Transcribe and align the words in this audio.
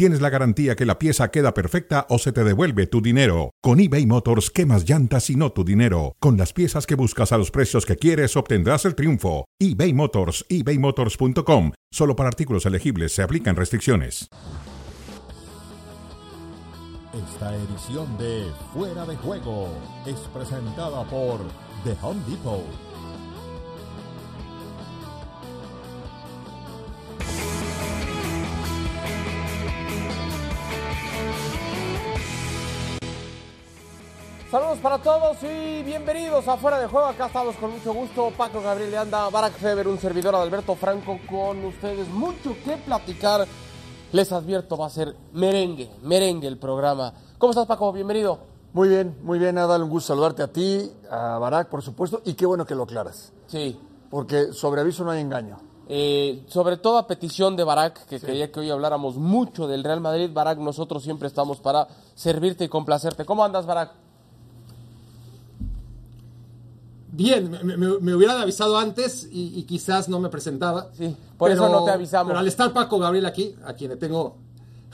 tienes 0.00 0.22
la 0.22 0.30
garantía 0.30 0.76
que 0.76 0.86
la 0.86 0.98
pieza 0.98 1.30
queda 1.30 1.52
perfecta 1.52 2.06
o 2.08 2.18
se 2.18 2.32
te 2.32 2.42
devuelve 2.42 2.86
tu 2.86 3.02
dinero. 3.02 3.50
Con 3.60 3.80
eBay 3.80 4.06
Motors, 4.06 4.48
quemas 4.48 4.88
llantas 4.88 5.28
y 5.28 5.36
no 5.36 5.52
tu 5.52 5.62
dinero. 5.62 6.16
Con 6.20 6.38
las 6.38 6.54
piezas 6.54 6.86
que 6.86 6.94
buscas 6.94 7.32
a 7.32 7.36
los 7.36 7.50
precios 7.50 7.84
que 7.84 7.96
quieres, 7.96 8.34
obtendrás 8.34 8.86
el 8.86 8.94
triunfo. 8.94 9.44
eBay 9.58 9.92
Motors, 9.92 10.46
ebaymotors.com. 10.48 11.72
Solo 11.92 12.16
para 12.16 12.30
artículos 12.30 12.64
elegibles 12.64 13.12
se 13.12 13.22
aplican 13.22 13.56
restricciones. 13.56 14.30
Esta 17.12 17.54
edición 17.54 18.16
de 18.16 18.46
Fuera 18.72 19.04
de 19.04 19.16
Juego 19.16 19.68
es 20.06 20.18
presentada 20.32 21.04
por 21.10 21.40
The 21.84 21.94
Home 22.00 22.22
Depot. 22.26 22.89
Saludos 34.50 34.78
para 34.78 34.98
todos 34.98 35.36
y 35.44 35.84
bienvenidos 35.84 36.48
a 36.48 36.56
Fuera 36.56 36.80
de 36.80 36.88
Juego. 36.88 37.06
Acá 37.06 37.26
estamos 37.26 37.54
con 37.54 37.70
mucho 37.70 37.94
gusto. 37.94 38.32
Paco 38.36 38.60
Gabriel 38.60 38.90
de 38.90 38.98
Anda, 38.98 39.30
Barack 39.30 39.52
Feber, 39.52 39.86
un 39.86 39.96
servidor 39.96 40.34
Alberto 40.34 40.74
Franco 40.74 41.20
con 41.30 41.64
ustedes. 41.66 42.08
Mucho 42.08 42.56
que 42.64 42.76
platicar. 42.78 43.46
Les 44.10 44.32
advierto, 44.32 44.76
va 44.76 44.86
a 44.86 44.90
ser 44.90 45.14
merengue, 45.34 45.88
merengue 46.02 46.48
el 46.48 46.58
programa. 46.58 47.14
¿Cómo 47.38 47.52
estás, 47.52 47.66
Paco? 47.66 47.92
Bienvenido. 47.92 48.40
Muy 48.72 48.88
bien, 48.88 49.16
muy 49.22 49.38
bien, 49.38 49.56
Adal. 49.56 49.84
Un 49.84 49.90
gusto 49.90 50.08
saludarte 50.08 50.42
a 50.42 50.52
ti, 50.52 50.90
a 51.08 51.38
Barack, 51.38 51.68
por 51.68 51.82
supuesto, 51.82 52.20
y 52.24 52.34
qué 52.34 52.44
bueno 52.44 52.66
que 52.66 52.74
lo 52.74 52.82
aclaras. 52.82 53.32
Sí. 53.46 53.78
Porque 54.10 54.52
sobre 54.52 54.80
aviso 54.80 55.04
no 55.04 55.12
hay 55.12 55.20
engaño. 55.20 55.58
Eh, 55.88 56.44
sobre 56.48 56.76
todo 56.76 56.98
a 56.98 57.06
petición 57.06 57.54
de 57.54 57.62
Barack, 57.62 58.04
que 58.06 58.18
quería 58.18 58.50
que 58.50 58.58
hoy 58.58 58.70
habláramos 58.70 59.14
mucho 59.14 59.68
del 59.68 59.84
Real 59.84 60.00
Madrid. 60.00 60.28
Barack, 60.32 60.58
nosotros 60.58 61.04
siempre 61.04 61.28
estamos 61.28 61.60
para 61.60 61.86
servirte 62.16 62.64
y 62.64 62.68
complacerte. 62.68 63.24
¿Cómo 63.24 63.44
andas, 63.44 63.64
Barack? 63.64 64.09
Bien, 67.22 67.50
me, 67.50 67.76
me- 67.76 67.98
me 68.00 68.14
hubieran 68.14 68.38
avisado 68.40 68.78
antes 68.78 69.28
y, 69.30 69.58
y 69.58 69.64
quizás 69.64 70.08
no 70.08 70.20
me 70.20 70.28
presentaba. 70.30 70.88
Sí, 70.96 71.14
por 71.36 71.50
eso 71.50 71.68
no 71.68 71.84
te 71.84 71.90
avisamos. 71.90 72.28
Pero 72.30 72.38
al 72.38 72.46
estar 72.48 72.72
Paco 72.72 72.98
Gabriel 72.98 73.26
aquí, 73.26 73.54
a 73.64 73.74
quien 73.74 73.90
le 73.90 73.96
tengo, 73.96 74.36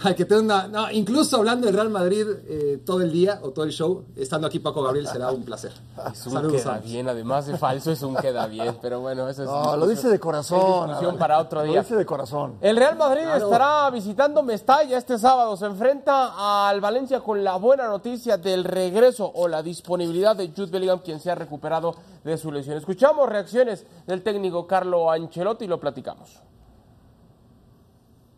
al 0.05 0.14
que 0.14 0.27
tengo 0.27 0.42
una, 0.42 0.69
no, 0.69 0.91
incluso 0.91 1.36
hablando 1.39 1.66
del 1.66 1.75
Real 1.75 1.89
Madrid 1.89 2.27
eh, 2.47 2.83
todo 2.84 3.00
el 3.00 3.11
día 3.11 3.41
o 3.42 3.50
todo 3.50 3.64
el 3.64 3.72
show, 3.72 4.05
estando 4.14 4.47
aquí 4.47 4.58
Paco 4.58 4.83
Gabriel 4.83 5.06
será 5.06 5.30
un 5.33 5.42
placer. 5.42 5.72
Es 6.12 6.27
un 6.27 6.33
Saludos. 6.34 6.61
queda 6.62 6.78
bien, 6.78 7.08
además 7.08 7.47
de 7.47 7.56
falso 7.56 7.91
es 7.91 8.03
un 8.03 8.14
queda 8.16 8.47
bien, 8.47 8.77
pero 8.83 9.00
bueno, 9.00 9.27
eso 9.28 9.42
es 9.44 9.48
No, 9.48 9.75
lo 9.77 9.86
dice 9.86 10.08
de 10.08 10.20
corazón. 10.20 11.16
para 11.19 11.38
otro 11.38 11.61
Lo 11.64 11.70
día. 11.70 11.80
dice 11.80 11.97
de 11.97 12.05
corazón. 12.05 12.56
El 12.61 12.77
Real 12.77 12.97
Madrid 12.97 13.22
estará 13.22 13.88
visitando 13.91 14.42
Mestalla 14.42 14.98
este 14.98 15.19
sábado. 15.19 15.56
Se 15.56 15.64
enfrenta 15.64 16.69
al 16.69 16.81
Valencia 16.83 17.20
con 17.20 17.42
la 17.42 17.56
buena 17.56 17.88
noticia 17.88 18.36
del 18.36 18.64
regreso 18.64 19.31
o 19.34 19.48
la 19.48 19.62
disponibilidad 19.62 20.36
de 20.36 20.48
Jude 20.55 20.66
Bellingham, 20.70 20.98
quien 20.98 21.20
se 21.20 21.31
ha 21.31 21.34
recuperado 21.34 21.94
de 22.22 22.36
su 22.36 22.53
lesión. 22.53 22.77
Escuchamos 22.77 23.28
reacciones 23.28 23.86
del 24.06 24.22
técnico 24.22 24.66
Carlo 24.66 25.10
Ancelotti 25.10 25.64
y 25.64 25.69
lo 25.69 25.81
platicamos. 25.81 26.42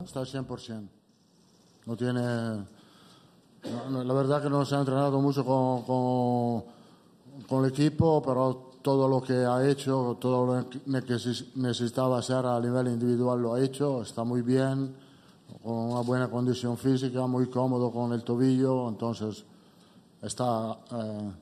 Está 0.04 0.20
al 0.20 0.26
100%. 0.26 0.88
No 1.88 1.96
tiene. 1.96 2.20
no, 2.20 2.66
no, 3.90 4.04
la 4.04 4.12
verdad 4.12 4.42
que 4.42 4.50
no 4.50 4.62
se 4.66 4.74
ha 4.74 4.80
entrenado 4.80 5.18
mucho 5.22 5.42
con, 5.42 5.84
con, 5.84 6.64
con 7.48 7.64
el 7.64 7.70
equipo, 7.70 8.20
pero 8.20 8.72
todo 8.82 9.08
lo 9.08 9.22
que 9.22 9.32
ha 9.32 9.66
hecho, 9.66 10.18
todo 10.20 10.44
lo 10.44 10.68
que 10.68 10.80
neces- 10.84 11.46
necesitaba 11.54 12.18
hacer 12.18 12.44
a 12.44 12.60
nivel 12.60 12.88
individual 12.88 13.40
lo 13.40 13.54
ha 13.54 13.62
hecho. 13.62 14.02
Está 14.02 14.22
muy 14.22 14.42
bien, 14.42 14.94
con 15.62 15.72
una 15.92 16.00
buena 16.02 16.28
condición 16.28 16.76
física, 16.76 17.26
muy 17.26 17.46
cómodo 17.48 17.90
con 17.90 18.12
el 18.12 18.22
tobillo. 18.22 18.86
Entonces 18.90 19.46
está 20.20 20.78
eh, 20.92 21.32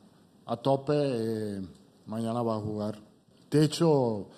a 0.46 0.56
tope 0.58 0.94
y 0.94 2.08
mañana 2.08 2.40
va 2.42 2.54
a 2.54 2.60
jugar. 2.60 2.96
De 3.50 3.64
hecho. 3.64 4.28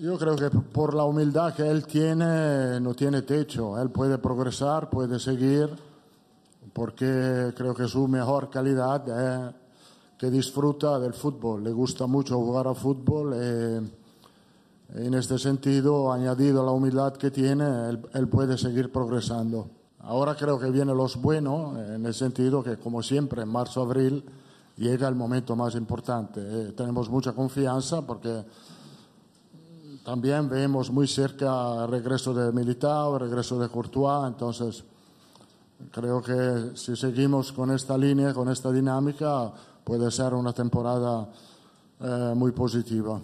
Yo 0.00 0.18
creo 0.18 0.36
que 0.36 0.48
por 0.48 0.94
la 0.94 1.04
humildad 1.04 1.54
que 1.54 1.68
él 1.68 1.86
tiene, 1.86 2.80
no 2.80 2.94
tiene 2.94 3.22
techo. 3.22 3.78
Él 3.78 3.90
puede 3.90 4.16
progresar, 4.16 4.88
puede 4.88 5.18
seguir, 5.18 5.68
porque 6.72 7.52
creo 7.54 7.74
que 7.74 7.86
su 7.86 8.08
mejor 8.08 8.48
calidad 8.48 9.06
es 9.08 9.54
que 10.16 10.30
disfruta 10.30 10.98
del 10.98 11.12
fútbol. 11.12 11.62
Le 11.62 11.72
gusta 11.72 12.06
mucho 12.06 12.36
jugar 12.36 12.68
al 12.68 12.76
fútbol. 12.76 13.32
eh, 13.34 13.80
en 14.94 15.14
este 15.14 15.38
sentido, 15.38 16.12
añadido 16.12 16.64
la 16.64 16.70
humildad 16.70 17.14
que 17.14 17.30
tiene, 17.30 17.88
él, 17.88 18.06
él 18.12 18.28
puede 18.28 18.58
seguir 18.58 18.92
progresando. 18.92 19.68
Ahora 20.00 20.34
creo 20.34 20.58
que 20.58 20.70
vienen 20.70 20.96
los 20.96 21.16
buenos, 21.16 21.78
en 21.78 22.04
el 22.04 22.12
sentido 22.12 22.62
que, 22.62 22.76
como 22.76 23.02
siempre, 23.02 23.42
en 23.42 23.48
marzo-abril 23.48 24.24
llega 24.76 25.08
el 25.08 25.14
momento 25.14 25.56
más 25.56 25.74
importante. 25.76 26.40
Eh, 26.42 26.72
tenemos 26.72 27.08
mucha 27.08 27.32
confianza 27.32 28.02
porque 28.02 28.44
también 30.04 30.48
vemos 30.48 30.90
muy 30.90 31.06
cerca 31.06 31.84
el 31.84 31.90
regreso 31.90 32.34
de 32.34 32.50
Militao, 32.52 33.14
el 33.14 33.20
regreso 33.20 33.58
de 33.58 33.68
Courtois, 33.68 34.26
entonces 34.26 34.84
creo 35.90 36.20
que 36.22 36.76
si 36.76 36.96
seguimos 36.96 37.52
con 37.52 37.70
esta 37.70 37.96
línea, 37.96 38.34
con 38.34 38.48
esta 38.48 38.72
dinámica, 38.72 39.52
puede 39.84 40.10
ser 40.10 40.34
una 40.34 40.52
temporada 40.52 41.28
eh, 42.00 42.32
muy 42.34 42.52
positiva. 42.52 43.20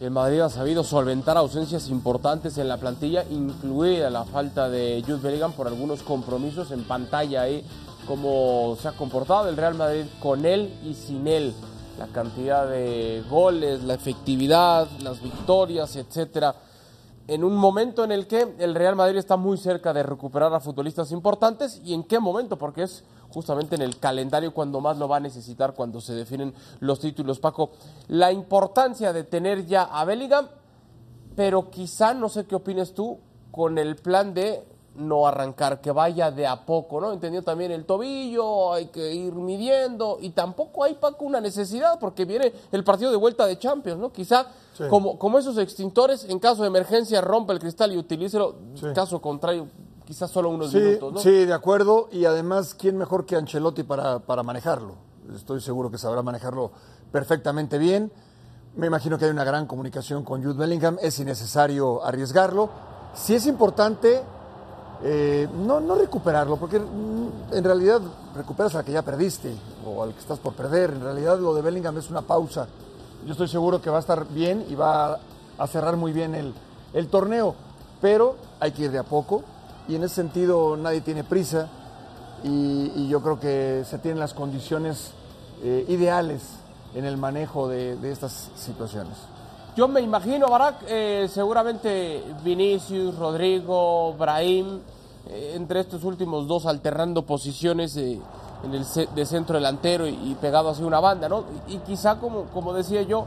El 0.00 0.10
Madrid 0.10 0.40
ha 0.40 0.50
sabido 0.50 0.82
solventar 0.84 1.36
ausencias 1.36 1.88
importantes 1.88 2.58
en 2.58 2.68
la 2.68 2.76
plantilla, 2.78 3.24
incluida 3.30 4.10
la 4.10 4.24
falta 4.24 4.68
de 4.68 5.02
Jude 5.06 5.20
Bellingham 5.22 5.52
por 5.52 5.68
algunos 5.68 6.02
compromisos 6.02 6.70
en 6.72 6.84
pantalla 6.84 7.42
ahí, 7.42 7.64
cómo 8.06 8.76
se 8.82 8.88
ha 8.88 8.92
comportado 8.92 9.48
el 9.48 9.56
Real 9.56 9.74
Madrid 9.74 10.04
con 10.20 10.44
él 10.44 10.74
y 10.84 10.94
sin 10.94 11.26
él. 11.28 11.54
La 11.98 12.06
cantidad 12.08 12.68
de 12.68 13.22
goles, 13.30 13.84
la 13.84 13.94
efectividad, 13.94 14.88
las 15.00 15.22
victorias, 15.22 15.94
etcétera. 15.96 16.54
En 17.26 17.42
un 17.44 17.56
momento 17.56 18.04
en 18.04 18.12
el 18.12 18.26
que 18.26 18.54
el 18.58 18.74
Real 18.74 18.96
Madrid 18.96 19.16
está 19.16 19.36
muy 19.36 19.56
cerca 19.56 19.92
de 19.92 20.02
recuperar 20.02 20.52
a 20.52 20.60
futbolistas 20.60 21.12
importantes 21.12 21.80
y 21.84 21.94
en 21.94 22.02
qué 22.02 22.18
momento, 22.18 22.58
porque 22.58 22.82
es 22.82 23.04
justamente 23.30 23.76
en 23.76 23.82
el 23.82 23.98
calendario 23.98 24.52
cuando 24.52 24.80
más 24.80 24.98
lo 24.98 25.08
va 25.08 25.16
a 25.16 25.20
necesitar 25.20 25.74
cuando 25.74 26.00
se 26.00 26.14
definen 26.14 26.52
los 26.80 27.00
títulos. 27.00 27.40
Paco, 27.40 27.70
la 28.08 28.30
importancia 28.30 29.12
de 29.12 29.24
tener 29.24 29.64
ya 29.64 29.84
a 29.84 30.04
Bellingham, 30.04 30.48
pero 31.34 31.70
quizá, 31.70 32.12
no 32.12 32.28
sé 32.28 32.44
qué 32.44 32.56
opines 32.56 32.92
tú, 32.92 33.18
con 33.50 33.78
el 33.78 33.96
plan 33.96 34.34
de 34.34 34.64
no 34.96 35.26
arrancar, 35.26 35.80
que 35.80 35.90
vaya 35.90 36.30
de 36.30 36.46
a 36.46 36.64
poco, 36.64 37.00
¿no? 37.00 37.12
Entendió 37.12 37.42
también 37.42 37.72
el 37.72 37.84
tobillo, 37.84 38.72
hay 38.72 38.86
que 38.86 39.12
ir 39.12 39.34
midiendo, 39.34 40.18
y 40.20 40.30
tampoco 40.30 40.84
hay, 40.84 40.94
Paco, 40.94 41.24
una 41.24 41.40
necesidad, 41.40 41.98
porque 41.98 42.24
viene 42.24 42.52
el 42.70 42.84
partido 42.84 43.10
de 43.10 43.16
vuelta 43.16 43.44
de 43.46 43.58
Champions, 43.58 43.98
¿no? 44.00 44.12
Quizá 44.12 44.46
como, 44.90 45.18
como 45.18 45.38
esos 45.38 45.58
extintores, 45.58 46.24
en 46.28 46.38
caso 46.38 46.62
de 46.62 46.68
emergencia, 46.68 47.20
rompe 47.20 47.52
el 47.52 47.58
cristal 47.58 47.92
y 47.92 47.96
utilícelo, 47.96 48.54
caso 48.94 49.20
contrario, 49.20 49.68
quizás 50.04 50.30
solo 50.30 50.50
unos 50.50 50.70
Sí, 50.70 50.78
minutos, 50.78 51.12
¿no? 51.14 51.20
sí, 51.20 51.44
de 51.44 51.52
acuerdo. 51.52 52.08
Y 52.12 52.24
además, 52.24 52.74
¿quién 52.74 52.96
mejor 52.96 53.24
que 53.26 53.36
Ancelotti 53.36 53.82
para, 53.84 54.18
para 54.20 54.42
manejarlo? 54.42 54.94
Estoy 55.34 55.60
seguro 55.60 55.90
que 55.90 55.98
sabrá 55.98 56.22
manejarlo 56.22 56.70
perfectamente 57.10 57.78
bien. 57.78 58.12
Me 58.76 58.88
imagino 58.88 59.16
que 59.18 59.24
hay 59.26 59.30
una 59.30 59.44
gran 59.44 59.66
comunicación 59.66 60.24
con 60.24 60.42
Jude 60.42 60.54
Bellingham. 60.58 60.98
Es 61.00 61.18
innecesario 61.20 62.04
arriesgarlo. 62.04 62.68
Si 63.14 63.34
es 63.34 63.46
importante, 63.46 64.20
eh, 65.06 65.46
no, 65.54 65.80
no 65.80 65.96
recuperarlo, 65.96 66.56
porque 66.56 66.76
en 66.76 67.62
realidad 67.62 68.00
recuperas 68.34 68.74
al 68.74 68.84
que 68.86 68.92
ya 68.92 69.02
perdiste 69.02 69.54
o 69.86 70.02
al 70.02 70.14
que 70.14 70.20
estás 70.20 70.38
por 70.38 70.54
perder. 70.54 70.92
En 70.92 71.02
realidad 71.02 71.38
lo 71.38 71.54
de 71.54 71.60
Bellingham 71.60 71.98
es 71.98 72.08
una 72.08 72.22
pausa. 72.22 72.66
Yo 73.26 73.32
estoy 73.32 73.48
seguro 73.48 73.82
que 73.82 73.90
va 73.90 73.98
a 73.98 74.00
estar 74.00 74.26
bien 74.26 74.64
y 74.66 74.74
va 74.74 75.20
a, 75.58 75.66
cerrar 75.66 75.96
muy 75.98 76.12
bien 76.12 76.34
el, 76.34 77.08
torneo, 77.08 77.54
pero 78.00 78.36
hay 78.60 78.72
que 78.72 78.84
ir 78.84 78.92
de 78.92 78.98
a 78.98 79.02
poco 79.02 79.42
y 79.88 79.96
en 79.96 80.04
ese 80.04 80.14
sentido 80.14 80.74
nadie 80.78 81.02
tiene 81.02 81.22
prisa 81.22 81.68
y, 82.42 83.06
yo 83.08 83.20
creo 83.20 83.38
que 83.38 83.84
se 83.84 83.98
tienen 83.98 84.18
las 84.18 84.32
condiciones 84.32 85.12
eh, 85.62 85.84
ideales 85.88 86.42
en 86.94 87.04
el 87.04 87.18
manejo 87.18 87.68
de 87.68 88.10
estas 88.10 88.50
situaciones. 88.56 89.33
Yo 89.76 89.88
me 89.88 90.00
imagino, 90.00 90.48
Barak, 90.48 90.84
eh, 90.86 91.26
seguramente 91.28 92.22
Vinicius, 92.44 93.16
Rodrigo, 93.16 94.14
Brahim, 94.14 94.78
eh, 95.28 95.52
entre 95.56 95.80
estos 95.80 96.04
últimos 96.04 96.46
dos 96.46 96.64
alternando 96.66 97.22
posiciones 97.22 97.96
eh, 97.96 98.20
en 98.62 98.72
el 98.72 98.84
de 98.84 99.26
centro 99.26 99.56
delantero 99.56 100.06
y, 100.06 100.36
pegado 100.40 100.70
hacia 100.70 100.86
una 100.86 101.00
banda, 101.00 101.28
¿no? 101.28 101.44
Y, 101.66 101.74
y 101.74 101.78
quizá, 101.78 102.20
como, 102.20 102.44
como 102.44 102.72
decía 102.72 103.02
yo, 103.02 103.26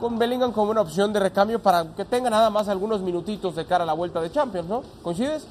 con 0.00 0.18
Bellingham 0.18 0.52
como 0.52 0.70
una 0.70 0.80
opción 0.80 1.12
de 1.12 1.20
recambio 1.20 1.60
para 1.60 1.84
que 1.94 2.06
tenga 2.06 2.30
nada 2.30 2.48
más 2.48 2.68
algunos 2.68 3.02
minutitos 3.02 3.54
de 3.54 3.66
cara 3.66 3.84
a 3.84 3.86
la 3.86 3.92
vuelta 3.92 4.22
de 4.22 4.32
Champions, 4.32 4.68
¿no? 4.68 4.82
¿Coincides? 5.02 5.46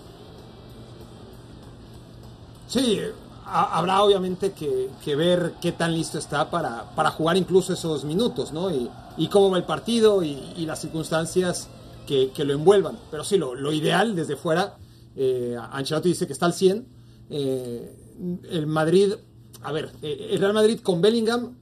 Sí, 2.68 3.00
ha- 3.46 3.78
habrá 3.78 4.04
obviamente 4.04 4.52
que, 4.54 5.16
ver 5.16 5.54
qué 5.62 5.72
tan 5.72 5.94
listo 5.94 6.18
está 6.18 6.50
para, 6.50 6.94
para 6.96 7.12
jugar 7.12 7.38
incluso 7.38 7.74
esos 7.74 8.04
minutos, 8.04 8.52
¿no? 8.54 8.70
Y, 8.72 8.90
cómo 9.30 9.52
va 9.52 9.58
el 9.58 9.64
partido 9.66 10.24
y, 10.24 10.66
las 10.66 10.82
circunstancias 10.82 11.68
que, 12.08 12.32
lo 12.44 12.54
envuelvan. 12.54 12.98
Pero 13.12 13.24
sí, 13.24 13.38
lo, 13.38 13.72
ideal 13.72 14.16
desde 14.16 14.36
fuera, 14.36 14.78
eh, 15.16 15.56
Ancelotti 15.72 16.10
dice 16.10 16.28
que 16.28 16.34
está 16.34 16.46
al 16.48 16.54
100. 16.54 16.88
eh, 17.30 18.00
el 18.50 18.68
Madrid, 18.68 19.14
a 19.64 19.72
ver, 19.72 19.92
eh, 20.02 20.28
el 20.32 20.40
Real 20.40 20.54
Madrid 20.54 20.80
con 20.82 21.02
Bellingham 21.02 21.56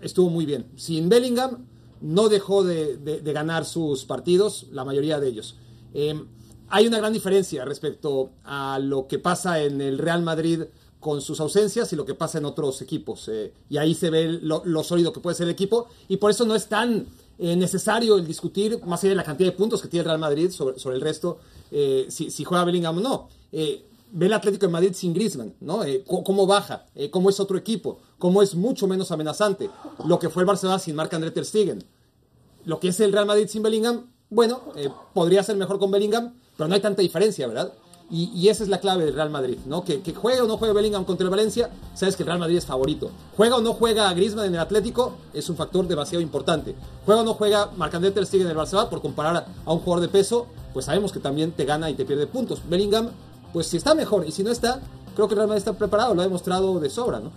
estuvo 0.00 0.30
muy 0.30 0.46
bien. 0.46 0.66
Sin 0.76 1.08
Bellingham 1.08 1.66
no 2.00 2.28
dejó 2.28 2.62
de, 2.64 2.96
de- 2.98 3.20
de 3.20 3.32
ganar 3.32 3.64
sus 3.64 4.04
partidos, 4.04 4.66
la 4.70 4.84
mayoría 4.84 5.18
de 5.20 5.28
ellos. 5.28 5.56
Eh, 5.94 6.20
hay 6.68 6.86
una 6.86 6.98
gran 6.98 7.12
diferencia 7.12 7.64
respecto 7.64 8.30
a 8.44 8.78
lo 8.78 9.06
que 9.06 9.18
pasa 9.18 9.60
en 9.60 9.80
el 9.80 9.98
Real 9.98 10.22
Madrid 10.22 10.62
con 11.02 11.20
sus 11.20 11.40
ausencias 11.40 11.92
y 11.92 11.96
lo 11.96 12.06
que 12.06 12.14
pasa 12.14 12.38
en 12.38 12.46
otros 12.46 12.80
equipos. 12.80 13.28
eh, 13.28 13.52
y 13.68 13.76
ahí 13.76 13.92
se 13.94 14.08
ve 14.08 14.38
lo, 14.40 14.62
lo 14.64 14.82
sólido 14.82 15.12
que 15.12 15.20
puede 15.20 15.36
ser 15.36 15.48
el 15.48 15.52
equipo 15.52 15.88
y 16.08 16.16
por 16.16 16.30
eso 16.30 16.46
no 16.46 16.54
es 16.54 16.66
tan 16.68 17.06
eh, 17.38 17.56
necesario 17.56 18.16
el 18.16 18.26
discutir, 18.26 18.80
más 18.86 19.02
allá 19.02 19.10
de 19.10 19.16
la 19.16 19.24
cantidad 19.24 19.50
de 19.50 19.56
puntos 19.56 19.82
que 19.82 19.88
tiene 19.88 20.02
el 20.02 20.06
Real 20.06 20.18
Madrid 20.18 20.50
sobre, 20.50 20.78
sobre 20.78 20.96
el 20.96 21.02
resto, 21.02 21.38
eh, 21.70 22.06
si, 22.08 22.30
si 22.30 22.44
juega 22.44 22.64
Bellingham 22.64 22.98
o 22.98 23.00
no. 23.00 23.28
Eh, 23.50 23.84
ve 24.12 24.26
el 24.26 24.32
Atlético 24.32 24.66
de 24.66 24.72
Madrid 24.72 24.92
sin 24.94 25.12
Griezmann, 25.12 25.54
¿no? 25.60 25.82
Eh, 25.84 26.04
cómo 26.06 26.46
baja, 26.46 26.86
eh, 26.94 27.10
cómo 27.10 27.30
es 27.30 27.40
otro 27.40 27.56
equipo, 27.58 27.98
cómo 28.18 28.42
es 28.42 28.54
mucho 28.54 28.86
menos 28.86 29.10
amenazante. 29.10 29.70
Lo 30.06 30.18
que 30.18 30.28
fue 30.28 30.42
el 30.42 30.46
Barcelona 30.46 30.78
sin 30.78 30.94
Marc-André 30.94 31.30
Ter 31.30 31.44
Stegen. 31.44 31.82
Lo 32.64 32.78
que 32.78 32.88
es 32.88 33.00
el 33.00 33.12
Real 33.12 33.26
Madrid 33.26 33.48
sin 33.48 33.62
Bellingham, 33.62 34.06
bueno, 34.30 34.60
podría 35.12 35.42
ser 35.42 35.56
mejor 35.56 35.78
con 35.78 35.90
Bellingham, 35.90 36.34
pero 36.56 36.68
no 36.68 36.74
hay 36.74 36.80
tanta 36.80 37.02
diferencia, 37.02 37.46
¿verdad? 37.48 37.72
Y, 38.12 38.30
y 38.34 38.50
esa 38.50 38.62
es 38.62 38.68
la 38.68 38.78
clave 38.78 39.06
del 39.06 39.14
Real 39.14 39.30
Madrid, 39.30 39.56
¿no? 39.64 39.84
Que, 39.84 40.02
que 40.02 40.12
juegue 40.12 40.42
o 40.42 40.46
no 40.46 40.58
juegue 40.58 40.74
Bellingham 40.74 41.06
contra 41.06 41.24
el 41.24 41.30
Valencia, 41.30 41.70
sabes 41.94 42.14
que 42.14 42.22
el 42.22 42.26
Real 42.26 42.38
Madrid 42.38 42.58
es 42.58 42.66
favorito. 42.66 43.10
Juega 43.38 43.56
o 43.56 43.62
no 43.62 43.72
juega 43.72 44.08
a 44.08 44.12
Griezmann 44.12 44.44
en 44.44 44.54
el 44.54 44.60
Atlético, 44.60 45.14
es 45.32 45.48
un 45.48 45.56
factor 45.56 45.88
demasiado 45.88 46.20
importante. 46.20 46.74
Juega 47.06 47.22
o 47.22 47.24
no 47.24 47.32
juega 47.32 47.70
Marc-André 47.74 48.10
Ter 48.10 48.28
en 48.30 48.48
el 48.48 48.54
Barcelona, 48.54 48.90
por 48.90 49.00
comparar 49.00 49.36
a, 49.36 49.46
a 49.64 49.72
un 49.72 49.78
jugador 49.80 50.02
de 50.02 50.08
peso, 50.08 50.46
pues 50.74 50.84
sabemos 50.84 51.10
que 51.10 51.20
también 51.20 51.52
te 51.52 51.64
gana 51.64 51.88
y 51.88 51.94
te 51.94 52.04
pierde 52.04 52.26
puntos. 52.26 52.60
Bellingham, 52.68 53.08
pues 53.54 53.66
si 53.66 53.78
está 53.78 53.94
mejor, 53.94 54.26
y 54.28 54.30
si 54.30 54.42
no 54.42 54.50
está, 54.50 54.80
creo 55.16 55.26
que 55.26 55.32
el 55.32 55.38
Real 55.38 55.48
Madrid 55.48 55.60
está 55.60 55.72
preparado, 55.72 56.14
lo 56.14 56.20
ha 56.20 56.24
demostrado 56.24 56.80
de 56.80 56.90
sobra, 56.90 57.18
¿no? 57.18 57.30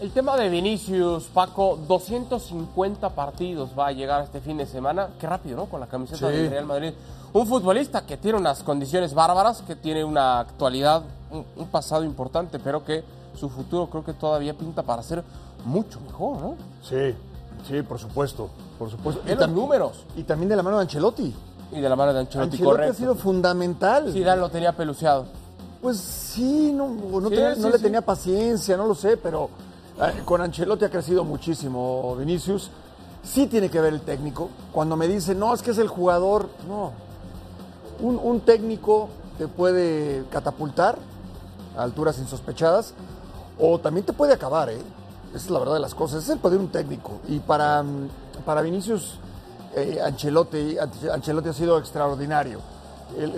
El 0.00 0.10
tema 0.10 0.36
de 0.36 0.48
Vinicius, 0.48 1.24
Paco, 1.32 1.78
250 1.86 3.10
partidos 3.10 3.70
va 3.78 3.88
a 3.88 3.92
llegar 3.92 4.22
este 4.24 4.40
fin 4.40 4.56
de 4.56 4.66
semana. 4.66 5.08
Qué 5.20 5.26
rápido, 5.26 5.56
¿no? 5.56 5.66
Con 5.66 5.80
la 5.80 5.86
camiseta 5.86 6.28
Sí. 6.30 6.36
del 6.36 6.50
Real 6.50 6.66
Madrid. 6.66 6.92
Un 7.32 7.46
futbolista 7.46 8.04
que 8.04 8.16
tiene 8.16 8.38
unas 8.38 8.62
condiciones 8.62 9.14
bárbaras, 9.14 9.62
que 9.62 9.76
tiene 9.76 10.04
una 10.04 10.40
actualidad, 10.40 11.02
un, 11.30 11.44
un 11.56 11.66
pasado 11.68 12.04
importante, 12.04 12.58
pero 12.58 12.84
que 12.84 13.04
su 13.38 13.48
futuro 13.48 13.88
creo 13.88 14.04
que 14.04 14.12
todavía 14.12 14.54
pinta 14.54 14.82
para 14.82 15.02
ser 15.02 15.22
mucho 15.64 16.00
mejor, 16.00 16.40
¿no? 16.40 16.54
Sí, 16.82 17.14
sí, 17.68 17.82
por 17.82 17.98
supuesto, 17.98 18.50
por 18.78 18.90
supuesto. 18.90 19.22
Ve 19.24 19.34
los 19.36 19.48
números. 19.48 20.04
Y 20.16 20.24
también 20.24 20.48
de 20.48 20.56
la 20.56 20.62
mano 20.62 20.76
de 20.76 20.82
Ancelotti. 20.82 21.34
Y 21.72 21.80
de 21.80 21.88
la 21.88 21.96
mano 21.96 22.12
de 22.12 22.20
Ancelotti, 22.20 22.50
Ancelotti 22.56 22.62
ha 22.62 22.66
correcto. 22.66 22.94
sido 22.94 23.14
fundamental. 23.14 24.12
Zidane 24.12 24.40
lo 24.40 24.48
tenía 24.48 24.72
peluceado. 24.72 25.26
Pues 25.80 25.96
sí, 25.98 26.72
no, 26.72 26.88
no, 26.88 27.28
Sí, 27.28 27.34
tenía- 27.34 27.54
sí, 27.54 27.60
no 27.60 27.70
le 27.70 27.78
tenía 27.78 28.00
paciencia, 28.02 28.76
no 28.76 28.86
lo 28.86 28.94
sé, 28.94 29.16
pero 29.16 29.50
con 30.24 30.40
Ancelotti 30.40 30.84
ha 30.84 30.90
crecido 30.90 31.24
muchísimo 31.24 32.16
Vinicius. 32.16 32.70
Sí 33.22 33.46
tiene 33.46 33.70
que 33.70 33.80
ver 33.80 33.94
el 33.94 34.00
técnico. 34.00 34.50
Cuando 34.72 34.96
me 34.96 35.08
dice, 35.08 35.34
no, 35.34 35.54
es 35.54 35.62
que 35.62 35.70
es 35.70 35.78
el 35.78 35.88
jugador, 35.88 36.48
no. 36.68 36.92
Un, 38.00 38.40
técnico 38.40 39.08
te 39.38 39.48
puede 39.48 40.24
catapultar 40.30 40.98
a 41.76 41.82
alturas 41.82 42.18
insospechadas 42.18 42.92
o 43.58 43.78
también 43.78 44.04
te 44.04 44.12
puede 44.12 44.34
acabar, 44.34 44.68
¿eh? 44.68 44.82
Esa 45.30 45.44
es 45.44 45.50
la 45.50 45.58
verdad 45.60 45.74
de 45.74 45.80
las 45.80 45.94
cosas. 45.94 46.24
Es 46.24 46.28
el 46.28 46.38
poder 46.38 46.58
de 46.58 46.64
un 46.64 46.70
técnico. 46.70 47.20
Y 47.28 47.38
para, 47.38 47.82
para 48.44 48.62
Vinicius, 48.62 49.18
eh, 49.74 50.00
Ancelotti, 50.04 50.76
Ancelotti 50.78 51.48
ha 51.48 51.52
sido 51.52 51.78
extraordinario. 51.78 52.60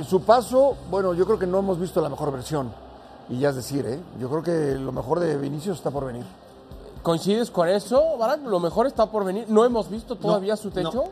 Su 0.08 0.22
paso, 0.22 0.76
bueno, 0.90 1.12
yo 1.14 1.26
creo 1.26 1.38
que 1.38 1.46
no 1.46 1.58
hemos 1.58 1.78
visto 1.78 2.00
la 2.00 2.08
mejor 2.08 2.32
versión. 2.32 2.72
Y 3.28 3.38
ya 3.40 3.50
es 3.50 3.56
decir, 3.56 3.84
¿eh? 3.86 4.00
yo 4.18 4.28
creo 4.28 4.42
que 4.42 4.78
lo 4.78 4.92
mejor 4.92 5.20
de 5.20 5.36
Vinicius 5.36 5.78
está 5.78 5.90
por 5.90 6.06
venir. 6.06 6.24
¿Coincides 7.02 7.50
con 7.50 7.68
eso, 7.68 8.16
Barak? 8.18 8.44
Lo 8.44 8.58
mejor 8.60 8.86
está 8.86 9.06
por 9.10 9.24
venir. 9.24 9.46
¿No 9.48 9.64
hemos 9.64 9.88
visto 9.88 10.16
todavía 10.16 10.54
No, 10.54 10.56
su 10.56 10.68
no. 10.68 10.74
techo? 10.74 11.04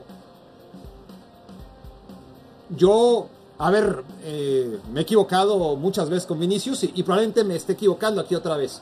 Yo, 2.71 3.27
a 3.59 3.71
ver, 3.71 4.03
eh, 4.23 4.79
me 4.93 5.01
he 5.01 5.03
equivocado 5.03 5.77
muchas 5.77 6.09
veces 6.09 6.27
con 6.27 6.41
Vinicius 6.41 6.85
y, 6.85 6.93
y 6.97 7.03
probablemente 7.03 7.45
me 7.45 7.57
esté 7.57 7.75
equivocando 7.75 8.21
aquí 8.21 8.35
otra 8.35 8.57
vez. 8.57 8.81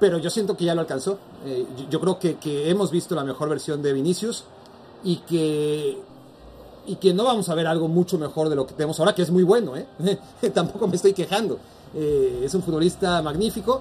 Pero 0.00 0.18
yo 0.18 0.28
siento 0.28 0.56
que 0.56 0.64
ya 0.64 0.74
lo 0.74 0.80
alcanzó. 0.82 1.18
Eh, 1.46 1.66
yo, 1.78 1.88
yo 1.88 2.00
creo 2.00 2.18
que, 2.18 2.36
que 2.36 2.68
hemos 2.68 2.90
visto 2.90 3.14
la 3.14 3.24
mejor 3.24 3.48
versión 3.48 3.80
de 3.80 3.92
Vinicius 3.92 4.44
y 5.04 5.18
que, 5.18 5.98
y 6.86 6.96
que 6.96 7.14
no 7.14 7.24
vamos 7.24 7.48
a 7.48 7.54
ver 7.54 7.66
algo 7.66 7.88
mucho 7.88 8.18
mejor 8.18 8.48
de 8.48 8.56
lo 8.56 8.66
que 8.66 8.74
tenemos 8.74 8.98
ahora, 9.00 9.14
que 9.14 9.22
es 9.22 9.30
muy 9.30 9.44
bueno. 9.44 9.74
¿eh? 9.76 9.86
Tampoco 10.52 10.88
me 10.88 10.96
estoy 10.96 11.12
quejando. 11.14 11.58
Eh, 11.94 12.42
es 12.44 12.52
un 12.54 12.62
futbolista 12.62 13.22
magnífico. 13.22 13.80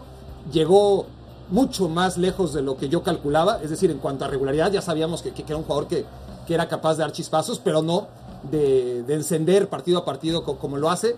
Llegó 0.52 1.08
mucho 1.50 1.90
más 1.90 2.18
lejos 2.18 2.54
de 2.54 2.62
lo 2.62 2.78
que 2.78 2.90
yo 2.90 3.04
calculaba. 3.04 3.62
Es 3.64 3.70
decir, 3.70 3.92
en 3.92 4.00
cuanto 4.00 4.26
a 4.26 4.28
regularidad, 4.28 4.72
ya 4.72 4.82
sabíamos 4.82 5.22
que, 5.22 5.32
que- 5.32 5.44
era 5.44 5.58
un 5.58 5.64
jugador 5.64 5.88
que, 5.88 6.06
que 6.48 6.54
era 6.54 6.68
capaz 6.68 6.96
de 6.96 7.02
dar 7.04 7.12
chispazos, 7.12 7.60
pero 7.60 7.82
no 7.82 8.08
de, 8.52 9.04
de 9.04 9.14
encender 9.14 9.70
partido 9.70 10.00
a 10.00 10.06
partido 10.06 10.44
co- 10.44 10.58
como 10.58 10.78
lo 10.78 10.90
hace. 10.90 11.16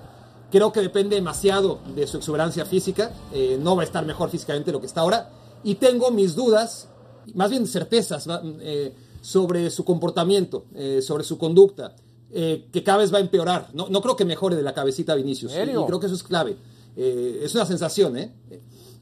Creo 0.51 0.71
que 0.71 0.79
depende 0.81 1.15
demasiado 1.15 1.79
de 1.95 2.05
su 2.07 2.17
exuberancia 2.17 2.65
física. 2.65 3.11
Eh, 3.33 3.57
no 3.61 3.75
va 3.75 3.81
a 3.81 3.85
estar 3.85 4.05
mejor 4.05 4.29
físicamente 4.29 4.67
de 4.67 4.73
lo 4.73 4.79
que 4.79 4.87
está 4.87 5.01
ahora. 5.01 5.29
Y 5.63 5.75
tengo 5.75 6.11
mis 6.11 6.35
dudas, 6.35 6.87
más 7.33 7.49
bien 7.49 7.65
certezas, 7.67 8.27
eh, 8.61 8.93
sobre 9.21 9.69
su 9.71 9.83
comportamiento, 9.83 10.65
eh, 10.75 11.01
sobre 11.01 11.23
su 11.23 11.37
conducta, 11.39 11.95
que 12.31 12.83
cada 12.83 12.97
vez 12.99 13.13
va 13.13 13.17
a 13.17 13.21
empeorar. 13.21 13.69
No, 13.73 13.87
no 13.89 14.01
creo 14.01 14.15
que 14.17 14.25
mejore 14.25 14.55
de 14.57 14.61
la 14.61 14.73
cabecita 14.73 15.15
Vinicius. 15.15 15.53
Creo 15.87 15.99
que 16.01 16.05
eso 16.07 16.15
es 16.15 16.23
clave. 16.23 16.57
Es 16.95 17.55
una 17.55 17.65
sensación, 17.65 18.17
¿eh? 18.17 18.31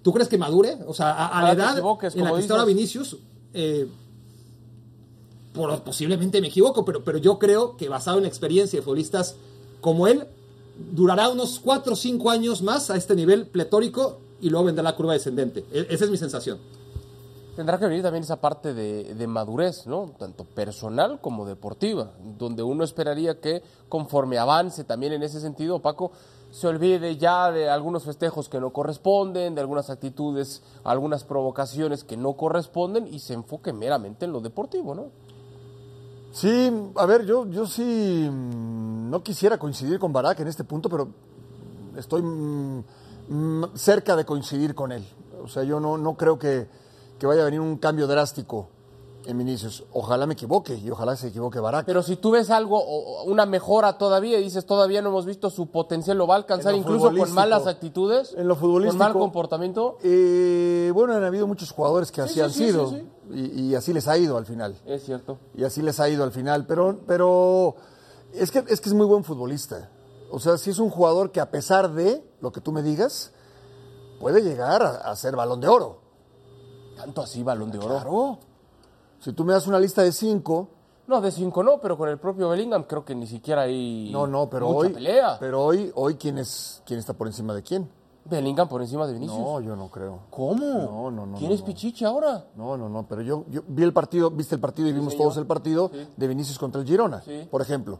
¿Tú 0.04 0.14
crees 0.14 0.28
que 0.30 0.38
madure? 0.38 0.78
O 0.86 0.94
sea, 0.94 1.12
a, 1.12 1.28
a 1.28 1.44
la 1.44 1.48
edad 1.64 1.78
en 2.14 2.24
la 2.26 2.30
que 2.32 2.42
está 2.42 2.54
ahora. 2.56 2.66
Vinicius, 2.66 3.18
eh, 3.54 3.88
por- 5.54 5.82
posiblemente 5.84 6.42
me 6.42 6.48
equivoco, 6.48 6.84
pero, 6.86 7.04
pero 7.04 7.18
yo 7.18 7.40
creo 7.40 7.78
que 7.78 7.90
basado 7.90 8.18
en 8.18 8.24
la 8.24 8.30
experiencia 8.30 8.78
de 8.80 8.84
futbolistas 8.84 9.36
como 9.82 10.08
él, 10.08 10.26
durará 10.92 11.30
unos 11.30 11.60
4 11.60 11.94
o 11.94 11.96
5 11.96 12.30
años 12.30 12.62
más 12.62 12.90
a 12.90 12.96
este 12.98 13.16
nivel 13.16 13.46
pletórico 13.48 14.20
y 14.42 14.50
luego 14.50 14.66
vendrá 14.66 14.84
la 14.84 14.96
curva 14.96 15.14
descendente. 15.14 15.66
E- 15.72 15.88
esa 15.90 16.06
es 16.06 16.12
mi 16.12 16.18
sensación. 16.18 16.58
Tendrá 17.56 17.78
que 17.78 17.86
venir 17.86 18.02
también 18.02 18.24
esa 18.24 18.42
parte 18.42 18.74
de, 18.74 19.14
de 19.14 19.28
madurez, 19.28 19.86
¿no? 19.86 20.12
Tanto 20.18 20.44
personal 20.44 21.22
como 21.22 21.46
deportiva, 21.46 22.12
donde 22.40 22.64
uno 22.64 22.84
esperaría 22.84 23.40
que 23.40 23.62
conforme 23.90 24.40
avance 24.40 24.84
también 24.84 25.14
en 25.14 25.22
ese 25.22 25.40
sentido, 25.40 25.80
Paco, 25.80 26.12
se 26.54 26.68
olvide 26.68 27.18
ya 27.18 27.52
de 27.52 27.68
algunos 27.68 28.04
festejos 28.04 28.48
que 28.48 28.60
no 28.60 28.70
corresponden, 28.70 29.56
de 29.56 29.62
algunas 29.62 29.90
actitudes, 29.90 30.62
algunas 30.84 31.24
provocaciones 31.24 32.04
que 32.04 32.16
no 32.16 32.34
corresponden 32.34 33.08
y 33.08 33.18
se 33.18 33.34
enfoque 33.34 33.74
meramente 33.74 34.26
en 34.26 34.34
lo 34.34 34.40
deportivo, 34.40 34.94
¿no? 34.94 35.08
Sí, 36.32 36.72
a 36.96 37.08
ver, 37.08 37.26
yo, 37.26 37.48
yo 37.48 37.66
sí 37.66 37.82
mm, 38.32 39.10
no 39.10 39.24
quisiera 39.24 39.58
coincidir 39.58 39.98
con 39.98 40.14
Barak 40.14 40.42
en 40.42 40.48
este 40.48 40.64
punto, 40.64 40.90
pero 40.90 41.08
estoy 41.98 42.22
mm, 42.22 42.84
mm, 43.30 43.64
cerca 43.74 44.16
de 44.16 44.24
coincidir 44.24 44.76
con 44.76 44.92
él. 44.92 45.04
O 45.44 45.48
sea, 45.48 45.64
yo 45.64 45.80
no, 45.80 45.98
no 45.98 46.14
creo 46.14 46.38
que, 46.38 46.68
que 47.18 47.26
vaya 47.26 47.42
a 47.42 47.46
venir 47.46 47.62
un 47.62 47.78
cambio 47.78 48.06
drástico 48.06 48.70
en 49.26 49.38
Vinicius. 49.38 49.84
Ojalá 49.94 50.26
me 50.26 50.34
equivoque 50.34 50.76
y 50.76 50.90
ojalá 50.90 51.16
se 51.16 51.28
equivoque 51.28 51.60
Barak. 51.60 51.86
Pero 51.86 52.04
si 52.04 52.16
tú 52.16 52.32
ves 52.32 52.50
algo, 52.50 53.24
una 53.24 53.46
mejora 53.46 53.98
todavía 53.98 54.40
y 54.40 54.44
dices 54.44 54.66
todavía 54.66 55.02
no 55.02 55.10
hemos 55.10 55.26
visto 55.26 55.50
su 55.50 55.68
potencial, 55.68 56.18
lo 56.18 56.28
va 56.28 56.36
a 56.36 56.38
alcanzar 56.38 56.76
incluso 56.76 57.12
con 57.16 57.34
malas 57.34 57.68
actitudes, 57.68 58.34
En 58.38 58.48
lo 58.48 58.56
futbolístico. 58.56 58.98
con 58.98 59.00
mal 59.00 59.14
comportamiento. 59.14 59.98
Eh, 60.04 60.92
bueno, 60.94 61.14
han 61.14 61.24
habido 61.24 61.48
muchos 61.48 61.72
jugadores 61.72 62.12
que 62.12 62.22
así 62.22 62.36
sí, 62.36 62.42
han 62.42 62.52
sí, 62.52 62.66
sido 62.68 62.94
y 63.32 63.74
así 63.76 63.94
les 63.94 64.08
ha 64.08 64.18
ido 64.18 64.38
al 64.38 64.46
final. 64.46 64.76
Es 64.86 65.04
cierto. 65.06 65.38
Y 65.56 65.64
así 65.64 65.82
les 65.82 66.00
ha 66.00 66.10
ido 66.10 66.24
al 66.24 66.32
final. 66.32 66.66
Pero, 66.68 67.00
pero 67.08 67.76
es, 68.34 68.52
que, 68.52 68.64
es 68.68 68.82
que 68.82 68.90
es 68.90 68.94
muy 68.96 69.06
buen 69.06 69.24
futbolista. 69.24 69.90
O 70.32 70.40
sea, 70.40 70.58
si 70.58 70.70
es 70.72 70.80
un 70.80 70.90
jugador 70.90 71.32
que 71.32 71.40
a 71.40 71.50
pesar 71.52 71.94
de 71.94 72.24
lo 72.42 72.52
que 72.52 72.60
tú 72.60 72.72
me 72.72 72.84
digas, 72.84 73.32
puede 74.20 74.42
llegar 74.42 74.84
a, 74.84 74.90
a 75.12 75.16
ser 75.16 75.36
balón 75.36 75.62
de 75.62 75.68
oro. 75.68 76.00
Tanto 76.98 77.22
así, 77.22 77.42
balón 77.44 77.72
de 77.72 77.78
oro. 77.80 77.88
Claro. 77.88 78.40
Si 79.24 79.32
tú 79.34 79.44
me 79.46 79.54
das 79.54 79.68
una 79.68 79.80
lista 79.80 80.02
de 80.04 80.12
cinco, 80.12 80.68
No, 81.08 81.22
de 81.22 81.32
cinco 81.32 81.64
no, 81.64 81.80
pero 81.80 81.98
con 81.98 82.10
el 82.10 82.18
propio 82.18 82.50
Bellingham 82.50 82.84
creo 82.84 83.04
que 83.06 83.16
ni 83.16 83.26
siquiera 83.28 83.62
hay 83.64 84.10
no, 84.12 84.28
no, 84.28 84.50
pero 84.50 84.68
mucha 84.68 84.80
hoy, 84.80 84.90
pelea. 84.90 85.38
pero 85.40 85.64
hoy, 85.64 85.92
hoy 85.96 86.16
quién 86.16 86.38
es, 86.38 86.82
quién 86.86 87.00
está 87.00 87.14
por 87.14 87.28
encima 87.28 87.54
de 87.54 87.62
quién. 87.64 87.90
Bellingham 88.26 88.70
por 88.70 88.82
encima 88.82 89.06
de 89.06 89.14
Vinicius. 89.14 89.38
No, 89.38 89.60
yo 89.60 89.76
no 89.76 89.90
creo. 89.90 90.20
¿Cómo? 90.30 90.56
No, 90.66 91.12
no, 91.12 91.26
no, 91.26 91.38
¿Quién 91.38 91.50
no, 91.50 91.56
es 91.56 92.02
no. 92.02 92.08
Ahora? 92.08 92.46
No, 92.56 92.78
no, 92.78 92.88
no, 92.90 93.06
pero 93.08 93.22
yo, 93.22 93.44
yo 93.50 93.62
vi 93.68 93.84
el 93.84 93.92
partido, 93.94 94.32
viste 94.32 94.56
el 94.56 94.62
partido 94.62 94.88
y 94.88 94.94
vimos 94.94 95.12
señor. 95.14 95.26
todos 95.28 95.38
el 95.38 95.46
partido 95.46 95.92
de 96.16 96.28
Vinicius 96.28 96.58
contra 96.58 96.80
el 96.82 96.88
Girona, 96.88 97.22
Sí. 97.22 97.48
por 97.52 97.62
ejemplo. 97.62 98.00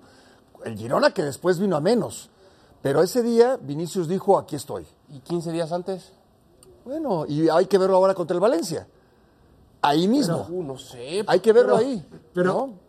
El 0.64 0.78
Girona 0.78 1.12
que 1.14 1.24
después 1.24 1.60
vino 1.60 1.76
a 1.76 1.82
menos, 1.82 2.30
pero 2.82 3.02
ese 3.02 3.22
día 3.22 3.58
Vinicius 3.62 4.08
dijo, 4.08 4.38
aquí 4.38 4.56
estoy. 4.56 4.86
¿Y 5.10 5.20
15 5.20 5.52
días 5.52 5.72
antes? 5.74 6.14
Bueno, 6.86 7.26
y 7.28 7.50
hay 7.50 7.66
que 7.66 7.78
verlo 7.78 7.98
ahora 7.98 8.14
contra 8.14 8.34
el 8.36 8.40
Valencia. 8.42 8.88
Ahí 9.84 10.08
mismo. 10.08 10.48
Uh, 10.50 10.64
no 10.64 10.78
sé. 10.78 11.24
hay 11.28 11.40
que 11.40 11.52
verlo 11.54 11.76
pero- 11.78 11.88
ahí. 11.88 12.06
pero- 12.34 12.54
¿no? 12.54 12.84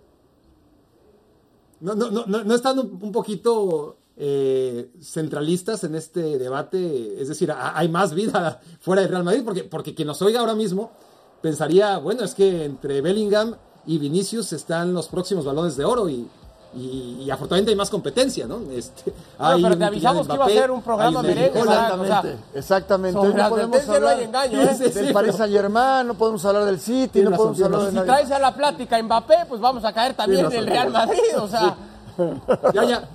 No, 1.81 1.95
no, 1.95 2.11
no, 2.11 2.25
no, 2.27 2.45
no 2.45 2.55
están 2.55 2.79
un, 2.79 2.99
un 3.03 3.13
poquito 3.13 3.99
eh, 4.17 4.91
centralistas 5.03 5.85
en 5.85 5.95
este 5.97 6.39
debate, 6.39 7.21
es 7.21 7.29
decir, 7.29 7.51
a- 7.51 7.77
hay 7.77 7.89
más 7.89 8.15
vida 8.15 8.61
fuera 8.81 9.03
del 9.03 9.11
Real 9.11 9.25
Madrid, 9.25 9.43
porque, 9.45 9.65
porque 9.65 9.95
quien 9.95 10.09
nos 10.09 10.23
oiga 10.23 10.41
ahora 10.41 10.55
mismo 10.55 10.93
pensaría, 11.43 11.99
bueno, 11.99 12.25
es 12.25 12.35
que 12.35 12.65
entre 12.65 13.01
Bellingham 13.03 13.57
y 13.87 13.99
Vinicius 13.99 14.53
están 14.55 14.95
los 14.95 15.09
próximos 15.09 15.45
balones 15.45 15.77
de 15.77 15.85
oro 15.85 16.09
y, 16.09 16.27
y, 16.77 17.23
y 17.25 17.31
afortunadamente 17.31 17.71
hay 17.71 17.77
más 17.77 17.91
competencia, 17.91 18.47
¿no? 18.47 18.61
Este, 18.73 19.13
hay 19.39 19.63
pero 19.63 19.79
te 19.79 19.85
avisamos 19.85 20.27
que 20.27 20.35
iba 20.35 20.45
a 20.45 20.49
ser 20.49 20.71
un 20.71 20.83
programa 20.83 21.23
merengue. 21.23 21.61
¿verdad? 21.61 22.01
O 22.01 22.05
sea, 22.05 22.19
Exactamente, 22.19 22.59
exactamente. 22.59 23.13
Sobre 23.19 23.29
Hoy 23.31 23.37
la 23.37 23.43
no 23.45 23.51
podemos 23.51 23.77
advertencia 23.79 24.01
no 24.01 24.09
hablar 24.09 24.19
hay 24.19 24.25
engaño, 24.25 24.61
¿eh? 24.71 24.75
Del 24.79 25.07
sí, 25.07 25.13
Paris 25.13 25.35
Saint 25.37 25.53
Germain, 25.55 26.07
no 26.07 26.15
podemos 26.15 26.45
hablar 26.45 26.65
del 26.65 26.81
City, 26.81 27.21
no 27.23 27.31
razón, 27.31 27.55
podemos 27.55 27.63
hablar 27.65 27.81
de 27.83 27.89
Si 27.91 27.95
nadie. 27.97 28.07
traes 28.07 28.31
a 28.31 28.39
la 28.39 28.55
plática 28.55 29.03
Mbappé, 29.03 29.37
pues 29.49 29.61
vamos 29.61 29.85
a 29.85 29.93
caer 29.93 30.15
también 30.15 30.49
del 30.49 30.67
Real 30.67 30.93
razón. 30.93 31.09
Madrid. 31.09 31.39
O 31.41 31.49
sea, 31.49 31.77
Ya, 32.73 32.85
ya. 32.85 33.09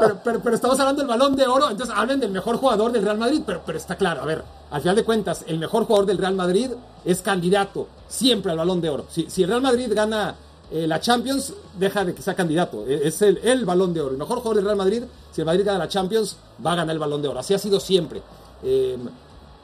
Pero, 0.00 0.18
pero, 0.24 0.40
pero 0.40 0.54
estamos 0.54 0.80
hablando 0.80 1.02
del 1.02 1.08
balón 1.08 1.36
de 1.36 1.46
oro, 1.46 1.68
entonces 1.70 1.94
hablen 1.94 2.18
del 2.18 2.30
mejor 2.30 2.56
jugador 2.56 2.92
del 2.92 3.02
Real 3.04 3.18
Madrid, 3.18 3.42
pero, 3.44 3.60
pero 3.66 3.76
está 3.76 3.94
claro, 3.96 4.22
a 4.22 4.24
ver, 4.24 4.42
al 4.70 4.80
final 4.80 4.96
de 4.96 5.04
cuentas, 5.04 5.44
el 5.46 5.58
mejor 5.58 5.84
jugador 5.84 6.06
del 6.06 6.16
Real 6.16 6.34
Madrid 6.34 6.70
es 7.04 7.20
candidato 7.20 7.86
siempre 8.08 8.52
al 8.52 8.56
balón 8.58 8.80
de 8.80 8.88
oro. 8.88 9.04
Si, 9.10 9.28
si 9.28 9.42
el 9.42 9.50
Real 9.50 9.60
Madrid 9.60 9.92
gana 9.94 10.34
eh, 10.70 10.86
la 10.86 11.00
Champions, 11.00 11.52
deja 11.78 12.04
de 12.04 12.14
que 12.14 12.22
sea 12.22 12.34
candidato, 12.34 12.84
Eh, 12.86 13.02
es 13.04 13.22
el, 13.22 13.64
balón 13.64 13.94
de 13.94 14.00
oro. 14.00 14.12
El 14.12 14.18
mejor 14.18 14.38
jugador 14.38 14.56
del 14.56 14.64
Real 14.64 14.76
Madrid, 14.76 15.02
si 15.32 15.40
el 15.40 15.46
Madrid 15.46 15.64
gana 15.64 15.78
la 15.78 15.88
Champions, 15.88 16.36
va 16.64 16.72
a 16.72 16.76
ganar 16.76 16.94
el 16.94 16.98
balón 16.98 17.22
de 17.22 17.28
oro. 17.28 17.38
Así 17.38 17.54
ha 17.54 17.58
sido 17.58 17.78
siempre. 17.80 18.22
Eh, 18.62 18.96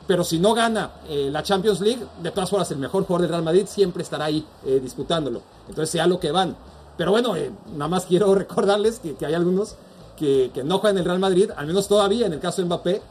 pero 0.06 0.24
si 0.24 0.38
no 0.38 0.52
gana 0.54 0.90
eh, 1.08 1.28
la 1.30 1.42
Champions 1.42 1.80
League, 1.80 2.04
de 2.22 2.30
todas 2.32 2.50
formas 2.50 2.70
el 2.70 2.78
mejor 2.78 3.04
jugador 3.04 3.22
del 3.22 3.30
Real 3.30 3.42
Madrid 3.42 3.66
siempre 3.66 4.02
estará 4.02 4.26
ahí 4.26 4.44
eh, 4.66 4.80
disputándolo. 4.82 5.42
Entonces 5.68 5.90
sea 5.90 6.06
lo 6.06 6.18
que 6.18 6.32
van. 6.32 6.56
Pero 6.96 7.12
bueno, 7.12 7.34
nada 7.72 7.88
más 7.88 8.06
quiero 8.06 8.34
recordarles 8.34 8.98
que, 8.98 9.16
hay 9.24 9.34
algunos 9.34 9.76
que, 10.16 10.50
que 10.52 10.64
no 10.64 10.78
juegan 10.78 10.98
el 10.98 11.04
Real 11.04 11.18
Madrid, 11.18 11.50
al 11.56 11.66
menos 11.66 11.88
todavía 11.88 12.26
en 12.26 12.32
el 12.32 12.40
caso 12.40 12.60
de 12.60 12.66
Mbappé, 12.66 13.02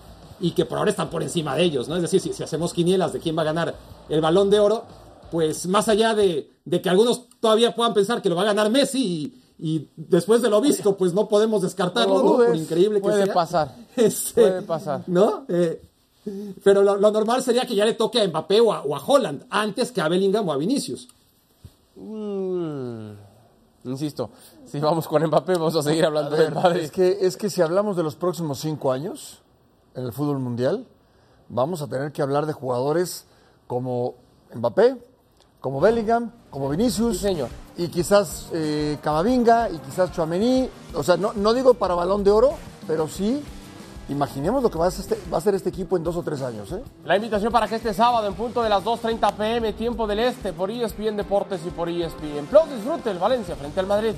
y 0.41 0.51
que 0.51 0.65
por 0.65 0.79
ahora 0.79 0.91
están 0.91 1.10
por 1.10 1.24
encima 1.24 1.55
de 1.55 1.63
ellos, 1.63 1.88
¿no? 1.88 1.95
Es 1.95 2.01
decir, 2.01 2.21
si 2.21 2.43
hacemos 2.43 2.74
quinielas 2.74 3.13
de 3.13 3.19
quién 3.19 3.38
va 3.38 3.43
a 3.43 3.45
ganar 3.45 3.75
el 4.10 4.21
balón 4.21 4.50
de 4.50 4.60
oro, 4.60 4.86
pues 5.31 5.67
más 5.67 5.88
allá 5.88 6.15
de, 6.15 6.50
de 6.65 6.81
que 6.81 6.89
algunos 6.89 7.27
todavía 7.39 7.75
puedan 7.75 7.93
pensar 7.93 8.21
que 8.21 8.29
lo 8.29 8.35
va 8.35 8.43
a 8.43 8.45
ganar 8.45 8.69
Messi 8.69 9.33
y, 9.59 9.67
y 9.75 9.89
después 9.95 10.41
de 10.41 10.49
lo 10.49 10.61
visto, 10.61 10.97
pues 10.97 11.13
no 11.13 11.27
podemos 11.27 11.61
descartarlo, 11.61 12.15
No 12.23 12.37
por 12.37 12.55
increíble 12.55 12.99
que 12.99 13.07
Puede 13.09 13.25
sea. 13.25 13.33
pasar. 13.33 13.75
Este, 13.95 14.41
Puede 14.41 14.61
pasar. 14.63 15.03
¿No? 15.07 15.45
Eh, 15.49 15.81
pero 16.63 16.83
lo, 16.83 16.97
lo 16.97 17.11
normal 17.11 17.41
sería 17.41 17.65
que 17.65 17.75
ya 17.75 17.83
le 17.85 17.93
toque 17.95 18.21
a 18.21 18.27
Mbappé 18.27 18.61
o 18.61 18.71
a, 18.73 18.81
o 18.83 18.95
a 18.95 19.03
Holland 19.05 19.43
antes 19.49 19.91
que 19.91 20.01
a 20.01 20.07
Bellingham 20.07 20.47
o 20.47 20.51
a 20.53 20.57
Vinicius. 20.57 21.07
mm, 21.95 23.11
insisto, 23.85 24.29
si 24.65 24.79
vamos 24.79 25.07
con 25.07 25.23
Mbappé, 25.25 25.53
vamos 25.53 25.75
a 25.75 25.83
seguir 25.83 26.05
hablando 26.05 26.35
del 26.35 26.53
Madrid. 26.53 26.81
Es 26.81 26.91
que, 26.91 27.17
es 27.21 27.37
que 27.37 27.49
si 27.49 27.61
hablamos 27.61 27.97
de 27.97 28.03
los 28.03 28.15
próximos 28.15 28.59
cinco 28.59 28.91
años 28.91 29.39
en 29.95 30.05
el 30.05 30.13
fútbol 30.13 30.39
mundial, 30.39 30.85
vamos 31.49 31.81
a 31.81 31.87
tener 31.87 32.11
que 32.11 32.21
hablar 32.21 32.45
de 32.45 32.53
jugadores 32.53 33.25
como 33.67 34.15
Mbappé, 34.53 34.97
como 35.61 35.79
Bellingham, 35.79 36.31
como 36.49 36.67
Vinicius. 36.67 37.17
Sí, 37.17 37.23
señor. 37.23 37.49
Y 37.77 37.87
quizás 37.87 38.49
eh, 38.51 38.97
Camavinga 39.01 39.69
y 39.69 39.77
quizás 39.77 40.11
Chouameni. 40.11 40.69
O 40.95 41.03
sea, 41.03 41.15
no, 41.15 41.31
no 41.33 41.53
digo 41.53 41.75
para 41.75 41.93
balón 41.93 42.23
de 42.23 42.31
oro, 42.31 42.53
pero 42.87 43.07
sí, 43.07 43.41
imaginemos 44.09 44.61
lo 44.61 44.69
que 44.69 44.77
va 44.77 44.87
a, 44.87 44.91
ser 44.91 45.01
este, 45.01 45.31
va 45.31 45.37
a 45.37 45.41
ser 45.41 45.55
este 45.55 45.69
equipo 45.69 45.95
en 45.95 46.03
dos 46.03 46.17
o 46.17 46.23
tres 46.23 46.41
años. 46.41 46.71
¿eh? 46.71 46.81
La 47.05 47.15
invitación 47.15 47.51
para 47.51 47.67
que 47.67 47.75
este 47.75 47.93
sábado, 47.93 48.27
en 48.27 48.33
punto 48.33 48.61
de 48.61 48.69
las 48.69 48.83
2.30 48.83 49.33
pm, 49.35 49.73
tiempo 49.73 50.07
del 50.07 50.19
este, 50.19 50.51
por 50.51 50.69
ESPN 50.69 51.15
Deportes 51.15 51.61
y 51.65 51.69
por 51.69 51.87
ESPN 51.87 52.47
Plus, 52.49 52.69
disfrute 52.75 53.11
el 53.11 53.19
Valencia 53.19 53.55
frente 53.55 53.79
al 53.79 53.87
Madrid. 53.87 54.13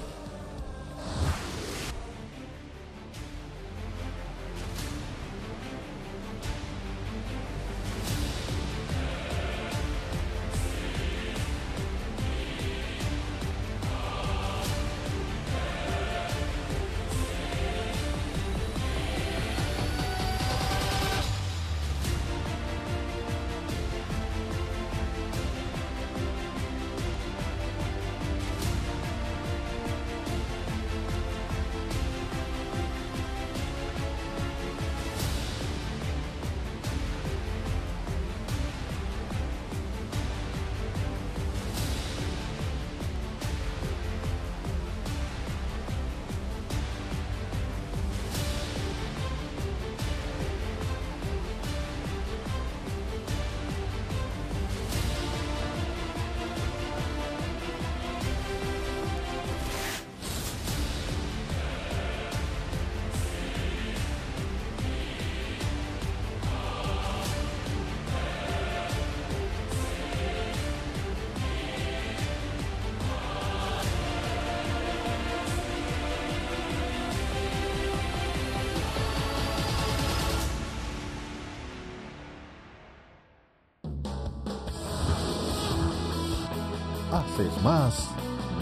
Haces 87.34 87.64
más, 87.64 88.10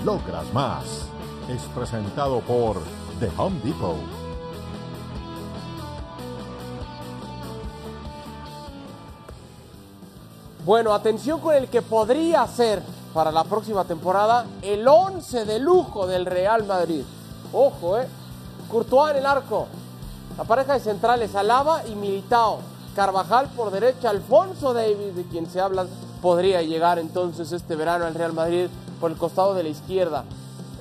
logras 0.05 0.45
más. 0.53 1.05
Es 1.49 1.61
presentado 1.75 2.39
por 2.39 2.77
The 3.19 3.29
Home 3.37 3.59
Depot. 3.65 3.97
Bueno, 10.63 10.93
atención 10.93 11.41
con 11.41 11.53
el 11.53 11.67
que 11.67 11.81
podría 11.81 12.47
ser 12.47 12.81
para 13.13 13.29
la 13.29 13.43
próxima 13.43 13.83
temporada 13.83 14.45
el 14.61 14.87
11 14.87 15.43
de 15.43 15.59
lujo 15.59 16.07
del 16.07 16.25
Real 16.25 16.65
Madrid. 16.65 17.03
Ojo, 17.51 17.99
eh. 17.99 18.07
Courtois 18.69 19.11
en 19.11 19.17
el 19.17 19.25
arco. 19.25 19.67
La 20.37 20.45
pareja 20.45 20.75
de 20.75 20.79
centrales, 20.79 21.35
Alaba 21.35 21.85
y 21.87 21.95
Militao. 21.95 22.59
Carvajal 22.95 23.47
por 23.55 23.71
derecha, 23.71 24.09
Alfonso 24.09 24.73
Davis, 24.73 25.15
de 25.15 25.23
quien 25.23 25.49
se 25.49 25.61
habla, 25.61 25.85
podría 26.21 26.61
llegar 26.61 26.99
entonces 26.99 27.51
este 27.51 27.75
verano 27.75 28.05
al 28.05 28.15
Real 28.15 28.33
Madrid 28.33 28.67
por 28.99 29.11
el 29.11 29.17
costado 29.17 29.53
de 29.53 29.63
la 29.63 29.69
izquierda. 29.69 30.25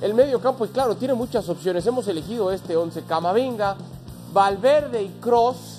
El 0.01 0.13
medio 0.13 0.41
campo, 0.41 0.65
y 0.65 0.69
claro, 0.69 0.95
tiene 0.95 1.13
muchas 1.13 1.47
opciones. 1.47 1.85
Hemos 1.85 2.07
elegido 2.07 2.51
este 2.51 2.75
11. 2.75 3.03
Camavinga, 3.03 3.75
Valverde 4.33 5.03
y 5.03 5.09
Cross. 5.21 5.77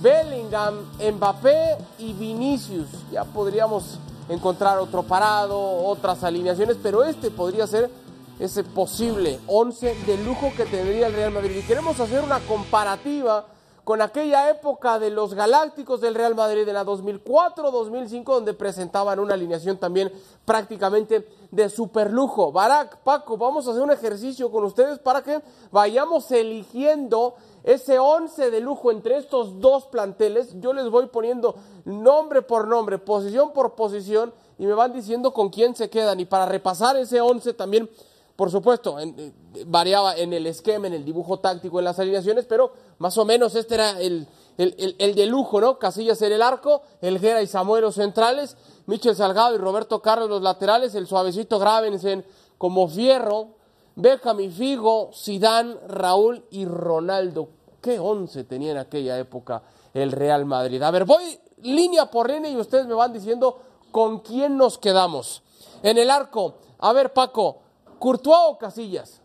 Bellingham, 0.00 0.74
Mbappé 0.98 1.78
y 1.98 2.12
Vinicius. 2.12 2.88
Ya 3.10 3.24
podríamos 3.24 3.98
encontrar 4.28 4.78
otro 4.78 5.02
parado, 5.02 5.58
otras 5.86 6.24
alineaciones, 6.24 6.76
pero 6.82 7.04
este 7.04 7.30
podría 7.30 7.66
ser 7.66 7.90
ese 8.38 8.64
posible 8.64 9.38
11 9.46 9.94
de 10.06 10.18
lujo 10.18 10.52
que 10.56 10.64
tendría 10.64 11.06
el 11.06 11.14
Real 11.14 11.32
Madrid. 11.32 11.56
Y 11.56 11.62
queremos 11.62 11.98
hacer 12.00 12.22
una 12.22 12.40
comparativa 12.40 13.46
con 13.84 14.00
aquella 14.00 14.48
época 14.48 14.98
de 14.98 15.10
los 15.10 15.34
Galácticos 15.34 16.00
del 16.00 16.14
Real 16.14 16.34
Madrid 16.34 16.66
en 16.66 16.74
la 16.74 16.84
2004-2005, 16.84 18.24
donde 18.24 18.54
presentaban 18.54 19.20
una 19.20 19.34
alineación 19.34 19.76
también 19.76 20.10
prácticamente 20.46 21.28
de 21.50 21.68
superlujo. 21.68 22.50
Barak, 22.50 22.98
Paco, 23.02 23.36
vamos 23.36 23.68
a 23.68 23.70
hacer 23.70 23.82
un 23.82 23.90
ejercicio 23.90 24.50
con 24.50 24.64
ustedes 24.64 24.98
para 24.98 25.22
que 25.22 25.42
vayamos 25.70 26.30
eligiendo 26.32 27.34
ese 27.62 27.98
11 27.98 28.50
de 28.50 28.60
lujo 28.60 28.90
entre 28.90 29.18
estos 29.18 29.60
dos 29.60 29.84
planteles. 29.86 30.58
Yo 30.60 30.72
les 30.72 30.88
voy 30.88 31.06
poniendo 31.06 31.54
nombre 31.84 32.40
por 32.40 32.66
nombre, 32.66 32.98
posición 32.98 33.52
por 33.52 33.74
posición, 33.74 34.32
y 34.58 34.66
me 34.66 34.72
van 34.72 34.92
diciendo 34.92 35.32
con 35.34 35.50
quién 35.50 35.76
se 35.76 35.90
quedan. 35.90 36.20
Y 36.20 36.24
para 36.24 36.46
repasar 36.46 36.96
ese 36.96 37.20
11 37.20 37.52
también 37.52 37.90
por 38.36 38.50
supuesto, 38.50 38.98
eh, 38.98 39.32
variaba 39.66 40.16
en 40.16 40.32
el 40.32 40.46
esquema, 40.46 40.88
en 40.88 40.94
el 40.94 41.04
dibujo 41.04 41.38
táctico, 41.38 41.78
en 41.78 41.84
las 41.84 41.98
alineaciones, 41.98 42.46
pero 42.46 42.72
más 42.98 43.16
o 43.16 43.24
menos 43.24 43.54
este 43.54 43.74
era 43.76 44.00
el, 44.00 44.26
el, 44.58 44.96
el, 44.98 45.14
de 45.14 45.26
lujo, 45.26 45.60
¿no? 45.60 45.78
Casillas 45.78 46.20
en 46.22 46.32
el 46.32 46.42
arco, 46.42 46.82
Elguera 47.00 47.42
y 47.42 47.46
Samuel 47.46 47.82
los 47.82 47.94
centrales, 47.94 48.56
Michel 48.86 49.14
Salgado 49.14 49.54
y 49.54 49.58
Roberto 49.58 50.02
Carlos 50.02 50.28
los 50.28 50.42
laterales, 50.42 50.94
el 50.94 51.06
suavecito 51.06 51.58
Gravensen 51.58 52.24
como 52.58 52.88
fierro, 52.88 53.50
Beckham 53.96 54.50
Figo, 54.50 55.10
Sidán, 55.12 55.78
Raúl 55.86 56.44
y 56.50 56.64
Ronaldo. 56.64 57.48
¿Qué 57.80 57.98
once 58.00 58.44
tenía 58.44 58.72
en 58.72 58.78
aquella 58.78 59.18
época 59.18 59.62
el 59.92 60.10
Real 60.10 60.44
Madrid? 60.44 60.82
A 60.82 60.90
ver, 60.90 61.04
voy 61.04 61.38
línea 61.62 62.10
por 62.10 62.30
línea 62.30 62.50
y 62.50 62.56
ustedes 62.56 62.86
me 62.86 62.94
van 62.94 63.12
diciendo 63.12 63.60
con 63.92 64.20
quién 64.20 64.56
nos 64.56 64.78
quedamos. 64.78 65.42
En 65.82 65.98
el 65.98 66.10
arco, 66.10 66.54
a 66.78 66.92
ver 66.92 67.12
Paco, 67.12 67.58
¿Courtois 68.04 68.36
o 68.50 68.58
Casillas? 68.58 69.22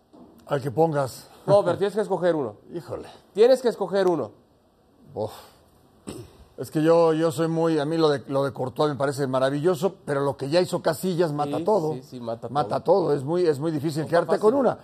Al 0.47 0.61
que 0.61 0.71
pongas. 0.71 1.27
No, 1.45 1.65
pero 1.65 1.77
tienes 1.77 1.93
que 1.95 2.01
escoger 2.01 2.33
uno. 2.33 2.55
Híjole. 2.73 3.09
Tienes 3.33 3.61
que 3.61 3.67
escoger 3.67 4.07
uno. 4.07 4.31
Uf. 5.13 5.31
Es 6.57 6.71
que 6.71 6.81
yo, 6.81 7.11
yo 7.11 7.29
soy 7.31 7.49
muy, 7.49 7.77
a 7.77 7.83
mí 7.83 7.97
lo 7.97 8.07
de, 8.07 8.23
lo 8.27 8.45
de 8.45 8.53
Courtois 8.53 8.89
me 8.89 8.95
parece 8.97 9.27
maravilloso, 9.27 9.95
pero 10.05 10.21
lo 10.21 10.37
que 10.37 10.49
ya 10.49 10.61
hizo 10.61 10.81
Casillas 10.81 11.33
mata 11.33 11.57
Sí, 11.57 11.63
todo. 11.65 11.93
sí, 11.93 12.03
sí, 12.03 12.19
mata 12.21 12.47
Mata 12.47 12.79
todo. 12.81 13.03
todo, 13.07 13.13
es 13.13 13.23
muy, 13.25 13.45
es 13.45 13.59
muy 13.59 13.71
difícil 13.71 14.05
quedarte 14.05 14.27
fácil. 14.37 14.41
con 14.41 14.53
una. 14.55 14.77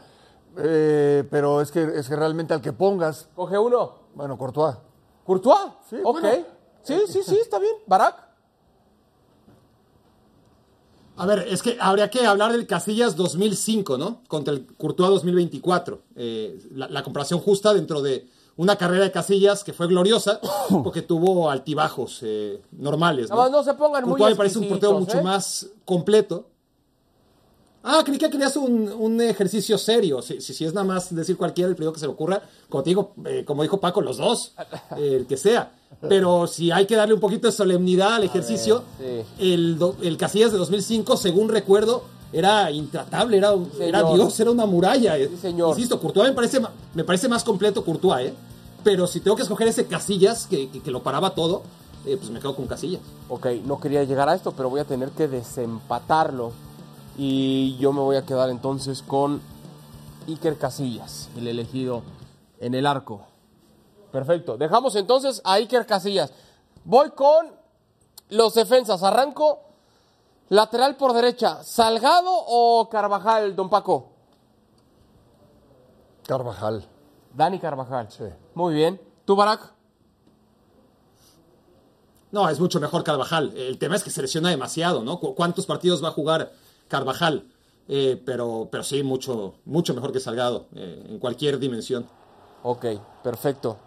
Eh, 0.57 1.25
pero 1.31 1.61
es 1.61 1.71
que, 1.71 1.83
es 1.83 2.07
que 2.09 2.15
realmente 2.17 2.53
al 2.53 2.61
que 2.61 2.73
pongas, 2.73 3.29
Coge 3.33 3.57
uno. 3.57 3.93
bueno, 4.13 4.37
Courtois. 4.37 4.75
¿Courtois? 5.25 5.71
Sí, 5.89 5.97
ok. 6.03 6.19
bueno. 6.21 6.45
Sí, 6.83 6.99
sí, 7.07 7.23
sí, 7.23 7.37
está 7.41 7.59
bien. 7.59 7.75
¿Barak? 7.87 8.24
A 11.17 11.25
ver, 11.25 11.47
es 11.49 11.61
que 11.61 11.77
habría 11.79 12.09
que 12.09 12.25
hablar 12.25 12.51
del 12.51 12.67
Casillas 12.67 13.15
2005, 13.15 13.97
¿no? 13.97 14.21
Contra 14.27 14.53
el 14.53 14.65
Courtois 14.65 15.09
2024. 15.09 16.01
Eh, 16.15 16.59
la, 16.73 16.87
la 16.89 17.03
comparación 17.03 17.39
justa 17.39 17.73
dentro 17.73 18.01
de 18.01 18.27
una 18.57 18.77
carrera 18.77 19.03
de 19.03 19.11
Casillas 19.11 19.63
que 19.63 19.73
fue 19.73 19.87
gloriosa 19.87 20.39
porque 20.83 21.01
tuvo 21.01 21.49
altibajos 21.49 22.19
eh, 22.21 22.61
normales, 22.71 23.29
¿no? 23.29 23.49
No 23.49 23.63
se 23.63 23.73
pongan 23.73 24.03
muy 24.03 24.11
Courtois 24.11 24.31
me 24.31 24.35
parece 24.35 24.59
un 24.59 24.69
portero 24.69 24.99
mucho 24.99 25.17
¿eh? 25.17 25.23
más 25.23 25.67
completo. 25.85 26.47
Ah, 27.87 28.01
creí 28.03 28.17
que 28.17 28.29
querías 28.31 28.57
un, 28.57 28.91
un 28.91 29.21
ejercicio 29.21 29.77
serio. 29.77 30.21
Si, 30.21 30.41
si, 30.41 30.53
si 30.55 30.65
es 30.65 30.73
nada 30.73 30.85
más 30.87 31.13
decir 31.13 31.37
cualquiera, 31.37 31.69
el 31.69 31.75
primero 31.75 31.93
que 31.93 31.99
se 31.99 32.07
le 32.07 32.13
ocurra, 32.13 32.41
como 32.67 32.83
te 32.83 32.89
digo, 32.89 33.13
eh, 33.25 33.43
como 33.45 33.61
dijo 33.61 33.79
Paco, 33.79 34.01
los 34.01 34.17
dos, 34.17 34.53
eh, 34.97 35.17
el 35.17 35.27
que 35.27 35.37
sea. 35.37 35.71
Pero 36.09 36.47
si 36.47 36.71
hay 36.71 36.87
que 36.87 36.95
darle 36.95 37.13
un 37.13 37.19
poquito 37.19 37.47
de 37.47 37.53
solemnidad 37.53 38.15
al 38.15 38.23
ejercicio, 38.23 38.83
sí. 38.99 39.23
el, 39.53 39.77
do- 39.77 39.95
el 40.01 40.17
Casillas 40.17 40.51
de 40.51 40.57
2005, 40.57 41.15
según 41.15 41.47
recuerdo, 41.47 42.03
era 42.33 42.69
intratable, 42.71 43.37
era, 43.37 43.53
era. 43.79 44.01
Dios, 44.15 44.39
era 44.39 44.49
una 44.51 44.65
muralla. 44.65 45.17
eh. 45.17 45.29
Sí, 45.31 45.37
señor. 45.37 45.69
Insisto, 45.69 45.99
Courtois 45.99 46.29
me 46.29 46.35
parece, 46.35 46.59
me 46.95 47.03
parece 47.03 47.29
más 47.29 47.43
completo 47.43 47.85
Courtois, 47.85 48.27
¿eh? 48.29 48.33
Pero 48.83 49.05
si 49.07 49.19
tengo 49.19 49.35
que 49.37 49.43
escoger 49.43 49.67
ese 49.67 49.85
Casillas, 49.85 50.47
que, 50.47 50.69
que- 50.69 50.81
que 50.81 50.91
lo 50.91 51.01
paraba 51.03 51.35
todo, 51.35 51.61
eh, 52.05 52.17
pues 52.17 52.29
me 52.31 52.39
quedo 52.39 52.55
con 52.55 52.65
Casillas. 52.67 53.01
Ok, 53.29 53.45
no 53.65 53.79
quería 53.79 54.03
llegar 54.03 54.27
a 54.27 54.35
esto, 54.35 54.51
pero 54.51 54.69
voy 54.69 54.79
a 54.79 54.85
tener 54.85 55.09
que 55.11 55.27
desempatarlo. 55.27 56.51
Y 57.17 57.77
yo 57.77 57.93
me 57.93 58.01
voy 58.01 58.17
a 58.17 58.25
quedar 58.25 58.49
entonces 58.49 59.01
con 59.01 59.41
Iker 60.27 60.57
Casillas, 60.57 61.29
el 61.37 61.47
elegido 61.47 62.03
en 62.59 62.73
el 62.75 62.85
arco. 62.85 63.21
Perfecto. 64.11 64.57
Dejamos 64.57 64.95
entonces 64.95 65.41
a 65.43 65.53
Iker 65.53 65.85
Casillas. 65.85 66.31
Voy 66.83 67.11
con 67.11 67.47
los 68.29 68.53
defensas. 68.53 69.03
Arranco 69.03 69.59
lateral 70.49 70.95
por 70.97 71.13
derecha. 71.13 71.63
¿Salgado 71.63 72.29
o 72.31 72.89
Carvajal, 72.89 73.55
don 73.55 73.69
Paco? 73.69 74.09
Carvajal. 76.27 76.85
Dani 77.33 77.59
Carvajal. 77.59 78.11
Sí. 78.11 78.23
Muy 78.55 78.73
bien. 78.73 78.99
¿Tú, 79.25 79.35
Barak? 79.35 79.73
No, 82.31 82.49
es 82.49 82.59
mucho 82.59 82.79
mejor 82.79 83.03
Carvajal. 83.03 83.55
El 83.55 83.77
tema 83.77 83.95
es 83.95 84.03
que 84.03 84.09
se 84.09 84.21
lesiona 84.21 84.49
demasiado, 84.49 85.03
¿no? 85.03 85.19
¿Cu- 85.19 85.35
¿Cuántos 85.35 85.65
partidos 85.65 86.03
va 86.03 86.09
a 86.09 86.11
jugar 86.11 86.51
Carvajal? 86.87 87.45
Eh, 87.87 88.21
pero, 88.25 88.67
pero 88.71 88.83
sí, 88.83 89.03
mucho, 89.03 89.55
mucho 89.65 89.93
mejor 89.93 90.11
que 90.11 90.19
Salgado, 90.19 90.65
eh, 90.75 91.05
en 91.09 91.19
cualquier 91.19 91.59
dimensión. 91.59 92.05
Ok, 92.63 92.85
perfecto. 93.23 93.77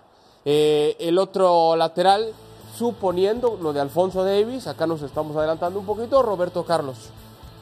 Eh, 0.44 0.96
el 1.00 1.18
otro 1.18 1.74
lateral, 1.74 2.32
suponiendo 2.76 3.58
lo 3.60 3.72
de 3.72 3.80
Alfonso 3.80 4.22
Davis, 4.24 4.66
acá 4.68 4.86
nos 4.86 5.02
estamos 5.02 5.36
adelantando 5.36 5.80
un 5.80 5.86
poquito, 5.86 6.22
Roberto 6.22 6.64
Carlos. 6.64 6.96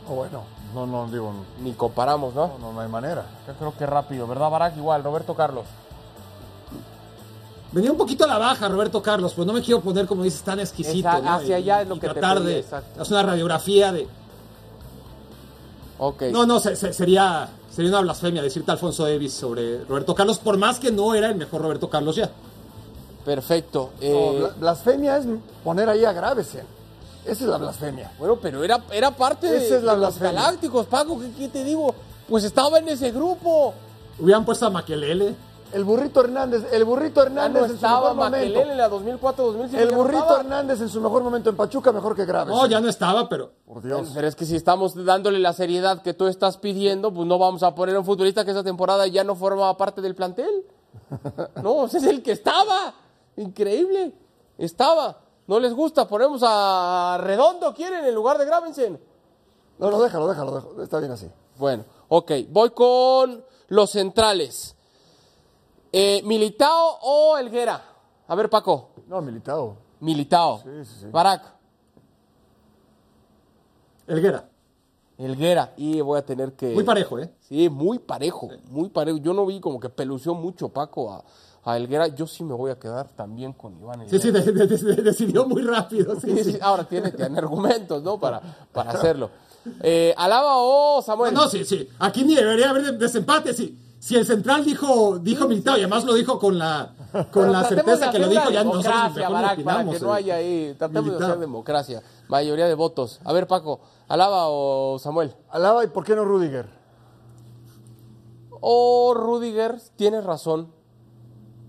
Oh, 0.09 0.15
bueno, 0.15 0.43
no, 0.75 0.87
no, 0.87 1.09
digo, 1.11 1.33
Ni 1.63 1.73
comparamos, 1.73 2.35
¿no? 2.35 2.53
no, 2.61 2.73
no 2.73 2.81
hay 2.81 2.89
manera. 2.89 3.25
Yo 3.47 3.55
creo 3.55 3.75
que 3.77 3.87
rápido, 3.87 4.27
¿verdad, 4.27 4.51
Barak? 4.51 4.77
Igual, 4.77 5.03
Roberto 5.03 5.35
Carlos. 5.35 5.65
Venía 7.73 7.91
un 7.91 7.99
poquito 7.99 8.25
a 8.25 8.29
la 8.29 8.39
baja 8.39 8.69
Roberto 8.69 9.03
Carlos, 9.03 9.35
pues 9.35 9.47
no 9.47 9.53
me 9.53 9.61
quiero 9.63 9.81
poner, 9.81 10.07
como 10.07 10.23
dices, 10.23 10.43
tan 10.43 10.61
exquisito. 10.61 11.09
Esa- 11.09 11.21
¿no? 11.21 11.31
hacia 11.35 11.59
Y- 11.59 11.63
allá 11.63 11.83
es 11.83 11.89
lo 11.89 11.97
y 11.97 12.01
que 12.01 12.09
te 12.09 12.15
tratar 12.15 12.39
pedí, 12.39 12.47
de 12.47 12.59
exacto. 12.61 13.03
hacer 13.03 13.15
una 13.15 13.23
radiografía 13.25 13.93
de... 13.93 14.07
Ok. 15.99 16.23
No, 16.33 16.47
no, 16.47 16.61
se- 16.61 16.77
se- 16.77 16.93
sería, 16.93 17.49
sería 17.71 17.91
una 17.91 18.01
blasfemia 18.01 18.43
decirte 18.43 18.71
Alfonso 18.71 19.05
Davis 19.05 19.33
sobre 19.33 19.85
Roberto 19.85 20.15
Carlos, 20.15 20.39
por 20.39 20.57
más 20.59 20.79
que 20.79 20.91
no 20.91 21.15
era 21.15 21.29
el 21.29 21.37
mejor 21.37 21.63
Roberto 21.63 21.89
Carlos 21.89 22.17
ya. 22.17 22.31
Perfecto. 23.25 23.91
No, 24.01 24.07
Eh, 24.07 24.39
bla- 24.41 24.55
blasfemia 24.59 25.17
es 25.19 25.27
poner 25.65 25.89
ahí 25.89 26.05
a 26.05 26.13
Gravesen. 26.13 26.65
Esa 27.25 27.33
es 27.45 27.51
la 27.51 27.59
blasfemia. 27.59 28.13
bueno, 28.21 28.39
pero 28.41 28.63
era, 28.63 28.81
era 28.93 29.11
parte 29.11 29.49
de, 29.49 29.67
Esa 29.67 29.79
es 29.79 29.83
la 29.83 29.95
de 29.97 30.01
los. 30.03 30.19
Galácticos, 30.19 30.87
Paco, 30.87 31.19
¿qué, 31.19 31.31
qué 31.37 31.49
te 31.49 31.65
digo? 31.65 31.93
Pues 32.29 32.45
estaba 32.45 32.79
en 32.79 32.89
ese 32.89 33.11
grupo. 33.11 33.75
Hubieran 34.19 34.45
puesto 34.45 34.67
a 34.67 34.71
Maquelele. 34.71 35.35
El 35.73 35.85
burrito 35.85 36.21
Hernández, 36.21 36.65
el 36.73 36.85
burrito 36.85 37.23
Hernández 37.23 37.61
no 37.61 37.65
en 37.65 37.71
su 37.71 37.75
estaba 37.75 38.15
mejor 38.15 38.31
Maquelele 38.31 38.55
momento. 38.55 38.73
en 38.73 38.79
la 38.79 38.91
2004-2005. 38.91 39.75
El 39.75 39.91
no 39.91 39.97
burrito 39.99 40.19
estaba. 40.19 40.41
Hernández 40.41 40.81
en 40.81 40.89
su 40.89 41.01
mejor 41.01 41.23
momento 41.23 41.51
en 41.51 41.57
Pachuca 41.57 41.93
mejor 41.93 42.15
que 42.17 42.25
Gravesen. 42.25 42.57
No, 42.59 42.67
ya 42.67 42.81
no 42.81 42.89
estaba, 42.89 43.29
pero... 43.29 43.53
Por 43.67 43.83
Dios. 43.83 44.11
Pero 44.15 44.29
es 44.29 44.37
que 44.37 44.45
si 44.45 44.57
estamos 44.57 44.95
dándole 45.05 45.39
la 45.39 45.53
seriedad 45.53 46.03
que 46.03 46.15
tú 46.15 46.27
estás 46.29 46.57
pidiendo, 46.57 47.13
pues 47.13 47.27
no 47.27 47.39
vamos 47.39 47.63
a 47.63 47.75
poner 47.75 47.97
a 47.97 47.99
un 47.99 48.05
futbolista 48.05 48.45
que 48.45 48.53
esa 48.53 48.63
temporada 48.63 49.07
ya 49.07 49.25
no 49.25 49.35
formaba 49.35 49.77
parte 49.77 50.01
del 50.01 50.15
plantel. 50.15 50.65
No, 51.63 51.87
ese 51.87 51.99
es 51.99 52.05
el 52.05 52.23
que 52.23 52.33
estaba. 52.33 52.95
Increíble. 53.37 54.15
Estaba. 54.59 55.19
No 55.47 55.61
les 55.61 55.75
gusta, 55.75 56.09
ponemos 56.09 56.43
a 56.45 57.19
Redondo, 57.21 57.73
¿quieren? 57.75 58.05
En 58.05 58.15
lugar 58.15 58.39
de 58.39 58.45
Gravensen. 58.47 59.01
No, 59.79 59.91
no, 59.91 60.01
déjalo, 60.01 60.27
déjalo, 60.29 60.55
déjalo. 60.55 60.83
Está 60.83 60.99
bien 61.01 61.13
así. 61.13 61.31
Bueno, 61.59 61.85
ok. 62.09 62.33
Voy 62.51 62.71
con 62.71 63.45
los 63.69 63.91
centrales. 63.91 64.76
Eh, 65.99 66.21
¿Militao 66.27 66.99
o 67.01 67.39
Elguera? 67.39 67.83
A 68.29 68.35
ver, 68.35 68.51
Paco. 68.51 68.91
No, 69.09 69.23
Militao. 69.23 69.77
Militao. 70.01 70.59
Sí, 70.63 70.85
sí, 70.85 70.95
sí. 71.01 71.07
Barak. 71.11 71.43
Elguera. 74.07 74.45
Elguera. 75.17 75.73
Y 75.79 76.03
voy 76.03 76.19
a 76.19 76.23
tener 76.27 76.53
que... 76.53 76.75
Muy 76.75 76.85
parejo, 76.85 77.19
¿eh? 77.19 77.33
Sí, 77.41 77.71
muy 77.71 77.99
parejo, 77.99 78.51
muy 78.69 78.91
parejo. 78.91 79.17
Yo 79.19 79.33
no 79.33 79.47
vi 79.47 79.59
como 79.59 79.81
que 79.81 79.89
pelució 79.89 80.35
mucho 80.35 80.69
Paco 80.69 81.11
a, 81.11 81.25
a 81.65 81.77
Elguera. 81.79 82.09
Yo 82.09 82.27
sí 82.27 82.45
me 82.45 82.53
voy 82.53 82.71
a 82.71 82.79
quedar 82.79 83.09
también 83.09 83.55
con 83.55 83.79
Iván 83.81 84.07
Sí, 84.07 84.19
sí, 84.19 84.29
Elguera. 84.29 84.53
de- 84.53 84.67
de- 84.67 84.77
de- 84.97 85.03
decidió 85.03 85.47
muy 85.47 85.63
rápido. 85.63 86.21
Sí, 86.21 86.45
Sí, 86.45 86.59
Ahora 86.61 86.85
tiene 86.85 87.11
que 87.11 87.17
tener 87.17 87.43
argumentos, 87.43 88.03
¿no? 88.03 88.21
Para, 88.21 88.43
para 88.71 88.91
hacerlo. 88.93 89.31
Eh, 89.83 90.15
¿Alaba 90.19 90.57
o 90.59 91.01
Samuel? 91.01 91.33
No, 91.33 91.49
sí, 91.49 91.65
sí. 91.65 91.89
Aquí 91.99 92.23
ni 92.23 92.35
debería 92.35 92.69
haber 92.69 92.83
de- 92.85 92.99
desempate. 92.99 93.55
Sí. 93.55 93.83
Si 94.07 94.15
el 94.15 94.25
central 94.25 94.65
dijo, 94.65 95.19
dijo 95.19 95.49
Militao 95.49 95.77
y 95.77 95.81
además 95.81 96.05
lo 96.05 96.15
dijo 96.15 96.39
con 96.39 96.57
la, 96.57 96.93
con 97.13 97.25
Pero 97.33 97.47
la 97.51 97.65
certeza 97.69 98.13
que 98.13 98.21
lo 98.21 98.29
dijo, 98.29 98.51
ya 98.51 98.63
nosotros 98.63 98.85
democracia, 98.85 99.11
mejor 99.11 99.27
no 99.29 99.33
Barak, 99.33 99.65
para 99.65 99.79
opinamos. 99.81 99.95
que 99.97 100.01
no 100.05 100.13
haya 100.13 100.35
ahí. 100.37 100.75
Tratemos 100.79 101.19
de 101.19 101.25
hacer 101.25 101.39
democracia. 101.41 102.03
Mayoría 102.29 102.67
de 102.67 102.75
votos. 102.75 103.21
A 103.25 103.33
ver, 103.33 103.49
Paco, 103.49 103.81
¿Alaba 104.07 104.45
o 104.47 105.01
Samuel? 105.01 105.35
Alaba 105.51 105.83
y 105.83 105.89
¿por 105.89 106.05
qué 106.05 106.15
no 106.15 106.25
Rudiger? 106.25 106.69
O 108.61 109.13
Rudiger, 109.15 109.81
tienes 109.97 110.25
razón. 110.25 110.71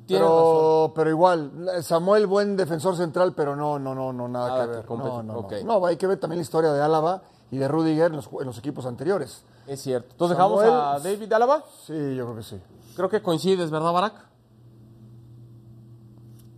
Tienes 0.06 0.24
razón. 0.28 0.44
Pero, 0.46 0.92
pero 0.96 1.10
igual, 1.10 1.52
Samuel, 1.82 2.28
buen 2.28 2.56
defensor 2.56 2.96
central, 2.96 3.34
pero 3.36 3.56
no, 3.56 3.78
no, 3.80 3.94
no, 3.96 4.14
no, 4.14 4.28
nada, 4.28 4.50
Nada 4.50 4.66
que 4.66 4.72
que 4.72 4.76
ver. 4.78 4.90
No, 5.00 5.24
no, 5.24 5.42
no. 5.42 5.80
No, 5.80 5.86
hay 5.86 5.98
que 5.98 6.08
ver 6.08 6.20
también 6.20 6.38
la 6.38 6.44
historia 6.44 6.72
de 6.72 6.82
Álava 6.82 7.24
y 7.52 7.58
de 7.58 7.68
Rudiger 7.68 8.12
en 8.12 8.16
los, 8.18 8.30
ju- 8.30 8.42
en 8.42 8.48
los 8.48 8.58
equipos 8.60 8.86
anteriores. 8.86 9.44
Es 9.68 9.82
cierto. 9.82 10.08
Entonces 10.12 10.38
dejamos 10.38 10.64
a 10.64 11.00
David 11.00 11.34
Alaba. 11.34 11.64
Sí, 11.86 11.94
yo 12.16 12.26
creo 12.26 12.36
que 12.38 12.44
sí. 12.44 12.56
Creo 12.96 13.10
que 13.10 13.22
coincides, 13.22 13.70
¿verdad, 13.70 13.92
Barak? 13.92 14.14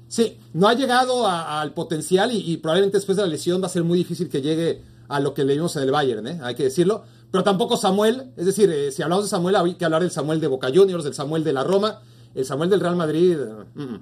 Sí, 0.08 0.40
no 0.54 0.68
ha 0.68 0.74
llegado 0.74 1.28
a- 1.28 1.62
al 1.62 1.74
potencial 1.74 2.32
y, 2.32 2.38
y 2.52 2.58
probablemente 2.58 2.98
después 2.98 3.16
de 3.16 3.24
la 3.24 3.30
lesión 3.30 3.62
va 3.62 3.68
a 3.68 3.70
ser 3.70 3.84
muy 3.84 3.98
difícil 4.00 4.30
que 4.30 4.42
llegue 4.42 4.82
a 5.08 5.20
lo 5.20 5.34
que 5.34 5.44
le 5.44 5.54
vimos 5.54 5.76
en 5.76 5.84
el 5.84 5.92
Bayern, 5.92 6.28
¿eh? 6.28 6.40
hay 6.44 6.56
que 6.56 6.64
decirlo. 6.64 7.04
Pero 7.32 7.44
tampoco 7.44 7.78
Samuel, 7.78 8.32
es 8.38 8.46
decir, 8.46 8.72
eh, 8.72 8.92
si 8.92 9.04
hablamos 9.04 9.26
de 9.26 9.30
Samuel, 9.30 9.56
hay 9.56 9.76
que 9.76 9.86
hablar 9.86 10.02
del 10.02 10.10
Samuel 10.12 10.40
de 10.40 10.48
Boca 10.48 10.70
Juniors, 10.74 11.04
del 11.04 11.14
Samuel 11.14 11.44
de 11.44 11.54
la 11.54 11.64
Roma, 11.64 12.02
el 12.34 12.44
Samuel 12.46 12.70
del 12.72 12.80
Real 12.80 12.96
Madrid. 12.96 13.38
eh, 13.40 13.66
mm, 13.76 13.82
mm. 13.84 14.00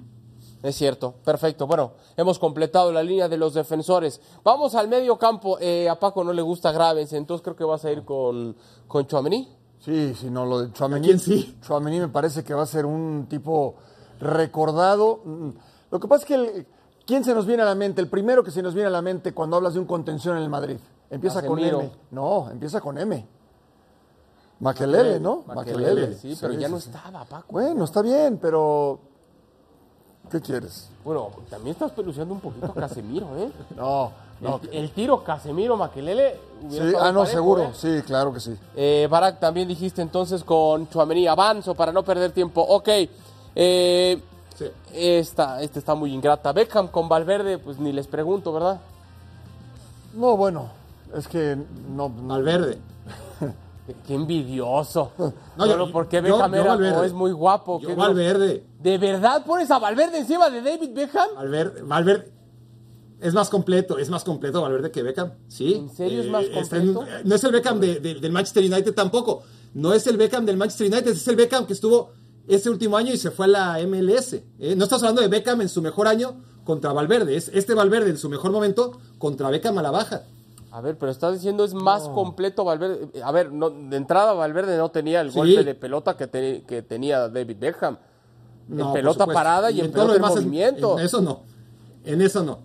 Es 0.62 0.74
cierto, 0.76 1.14
perfecto. 1.24 1.66
Bueno, 1.68 1.92
hemos 2.16 2.38
completado 2.38 2.90
la 2.92 3.02
línea 3.02 3.28
de 3.28 3.36
los 3.36 3.54
defensores. 3.54 4.20
Vamos 4.42 4.74
al 4.74 4.88
medio 4.88 5.16
campo. 5.16 5.56
Eh, 5.60 5.88
a 5.88 5.98
Paco 6.00 6.24
no 6.24 6.32
le 6.32 6.42
gusta 6.42 6.72
Graves, 6.72 7.12
entonces 7.12 7.44
creo 7.44 7.54
que 7.56 7.64
vas 7.64 7.84
a 7.84 7.92
ir 7.92 8.04
con, 8.04 8.56
con 8.88 9.06
Chouameni. 9.06 9.48
Sí, 9.78 10.14
sí, 10.16 10.28
no, 10.30 10.44
lo 10.44 10.60
de 10.62 10.72
Chouameni. 10.72 11.06
¿A 11.06 11.08
quién 11.08 11.20
sí? 11.20 11.56
Chouameni 11.62 12.00
me 12.00 12.08
parece 12.08 12.42
que 12.42 12.54
va 12.54 12.62
a 12.62 12.66
ser 12.66 12.86
un 12.86 13.26
tipo 13.28 13.76
recordado. 14.18 15.20
Mm, 15.24 15.50
Lo 15.92 16.00
que 16.00 16.08
pasa 16.08 16.22
es 16.22 16.26
que, 16.26 16.34
el- 16.34 16.66
¿quién 17.06 17.22
se 17.24 17.32
nos 17.34 17.46
viene 17.46 17.62
a 17.62 17.66
la 17.66 17.74
mente? 17.76 18.00
El 18.00 18.08
primero 18.08 18.42
que 18.42 18.50
se 18.50 18.60
nos 18.62 18.74
viene 18.74 18.88
a 18.88 18.90
la 18.90 19.00
mente 19.00 19.32
cuando 19.32 19.56
hablas 19.56 19.74
de 19.74 19.80
un 19.80 19.86
contención 19.86 20.36
en 20.36 20.42
el 20.42 20.48
Madrid. 20.50 20.78
Empieza 21.08 21.40
Casemiro. 21.40 21.76
con 21.78 21.86
M. 21.86 21.96
No, 22.10 22.50
empieza 22.50 22.80
con 22.80 22.98
M. 22.98 23.26
Maquelele, 24.60 25.20
¿no? 25.20 25.44
Makelele, 25.46 26.14
sí, 26.14 26.36
pero 26.40 26.52
ya 26.54 26.68
no 26.68 26.78
estaba, 26.78 27.24
Paco. 27.24 27.46
Bueno, 27.52 27.84
está 27.84 28.02
bien, 28.02 28.38
pero... 28.42 28.98
¿Qué 30.30 30.40
quieres? 30.40 30.88
Bueno, 31.04 31.30
también 31.48 31.72
estás 31.72 31.92
peluceando 31.92 32.34
un 32.34 32.40
poquito 32.40 32.66
a 32.66 32.74
Casemiro, 32.74 33.28
¿eh? 33.38 33.50
No, 33.76 34.12
no. 34.40 34.60
El, 34.70 34.78
el 34.78 34.90
tiro 34.90 35.24
Casemiro 35.24 35.76
Maquelele. 35.76 36.38
hubiera 36.66 36.86
Sí, 36.90 36.94
ah, 36.98 37.10
no, 37.12 37.20
parejo, 37.20 37.26
seguro. 37.26 37.62
¿eh? 37.64 37.70
Sí, 37.74 38.02
claro 38.06 38.32
que 38.32 38.40
sí. 38.40 38.56
Eh, 38.76 39.08
Barak, 39.10 39.40
también 39.40 39.66
dijiste 39.68 40.02
entonces 40.02 40.44
con 40.44 40.88
Chouameni. 40.90 41.26
Avanzo 41.26 41.74
para 41.74 41.92
no 41.92 42.02
perder 42.04 42.32
tiempo. 42.32 42.60
Ok. 42.62 42.88
Eh, 43.54 44.22
Sí. 44.56 44.64
esta, 44.92 45.62
esta 45.62 45.78
está 45.78 45.94
muy 45.94 46.12
ingrata. 46.12 46.52
Beckham 46.52 46.88
con 46.88 47.08
Valverde, 47.08 47.58
pues 47.58 47.78
ni 47.78 47.92
les 47.92 48.08
pregunto, 48.08 48.52
¿verdad? 48.52 48.80
No, 50.14 50.36
bueno, 50.36 50.68
es 51.14 51.28
que 51.28 51.56
no... 51.88 52.08
no- 52.08 52.26
Valverde. 52.34 52.78
Qué 54.06 54.14
envidioso. 54.14 55.12
No, 55.56 55.66
yo- 55.66 55.90
porque 55.92 56.16
yo- 56.16 56.22
Beckham 56.22 56.54
yo 56.54 56.74
era- 56.74 57.06
es 57.06 57.12
muy 57.12 57.32
guapo. 57.32 57.80
Yo. 57.80 57.94
Valverde. 57.96 58.64
¿De 58.80 58.98
verdad 58.98 59.44
pones 59.44 59.70
a 59.70 59.78
Valverde 59.78 60.18
encima 60.18 60.50
de 60.50 60.62
David 60.62 60.90
Beckham? 60.94 61.28
Valverde, 61.36 61.82
Valverde 61.82 62.32
es 63.20 63.34
más 63.34 63.48
completo, 63.48 63.98
es 63.98 64.08
más 64.10 64.22
completo 64.24 64.62
Valverde 64.62 64.90
que 64.90 65.02
Beckham, 65.02 65.32
¿sí. 65.48 65.74
¿En 65.74 65.90
serio 65.90 66.20
es 66.22 66.28
más 66.28 66.44
está 66.44 66.76
en- 66.76 66.94
completo? 66.94 67.18
no 67.24 67.34
es 67.34 67.44
el 67.44 67.52
Beckham 67.52 67.80
de- 67.80 67.98
de- 68.00 68.14
del 68.14 68.32
Manchester 68.32 68.62
United 68.64 68.94
tampoco. 68.94 69.42
No 69.74 69.92
es 69.92 70.06
el 70.06 70.16
Beckham 70.16 70.46
del 70.46 70.56
Manchester 70.56 70.86
United, 70.92 71.08
es 71.12 71.28
el 71.28 71.36
Beckham 71.36 71.66
que 71.66 71.72
estuvo 71.72 72.10
este 72.46 72.70
último 72.70 72.96
año 72.96 73.12
y 73.12 73.16
se 73.18 73.30
fue 73.30 73.46
a 73.46 73.48
la 73.48 73.80
MLS. 73.80 74.34
¿eh? 74.58 74.74
No 74.76 74.84
estás 74.84 75.02
hablando 75.02 75.20
de 75.22 75.28
Beckham 75.28 75.60
en 75.60 75.68
su 75.68 75.82
mejor 75.82 76.06
año 76.08 76.36
contra 76.64 76.92
Valverde, 76.92 77.36
es 77.36 77.48
este 77.52 77.74
Valverde 77.74 78.10
en 78.10 78.16
su 78.18 78.28
mejor 78.28 78.52
momento 78.52 78.98
contra 79.18 79.50
Beckham 79.50 79.76
a 79.78 79.82
la 79.82 79.90
baja. 79.90 80.22
A 80.70 80.80
ver, 80.82 80.98
pero 80.98 81.10
estás 81.10 81.32
diciendo 81.34 81.64
es 81.64 81.72
más 81.72 82.02
completo 82.08 82.64
Valverde. 82.64 83.08
A 83.22 83.32
ver, 83.32 83.50
no, 83.52 83.70
de 83.70 83.96
entrada 83.96 84.32
Valverde 84.34 84.76
no 84.76 84.90
tenía 84.90 85.20
el 85.22 85.30
Sí. 85.32 85.38
golpe 85.38 85.64
de 85.64 85.74
pelota 85.74 86.16
que, 86.16 86.26
te- 86.26 86.62
que 86.66 86.82
tenía 86.82 87.28
David 87.28 87.56
Beckham. 87.58 87.96
No, 88.68 88.88
en 88.88 88.92
pelota 88.92 89.26
parada 89.26 89.70
y, 89.70 89.80
en 89.80 89.90
pelota 89.90 90.16
en 90.16 90.20
movimiento. 90.20 90.98
en 90.98 91.04
eso 91.06 91.22
no, 91.22 91.40
en 92.04 92.20
eso 92.20 92.42
no. 92.42 92.58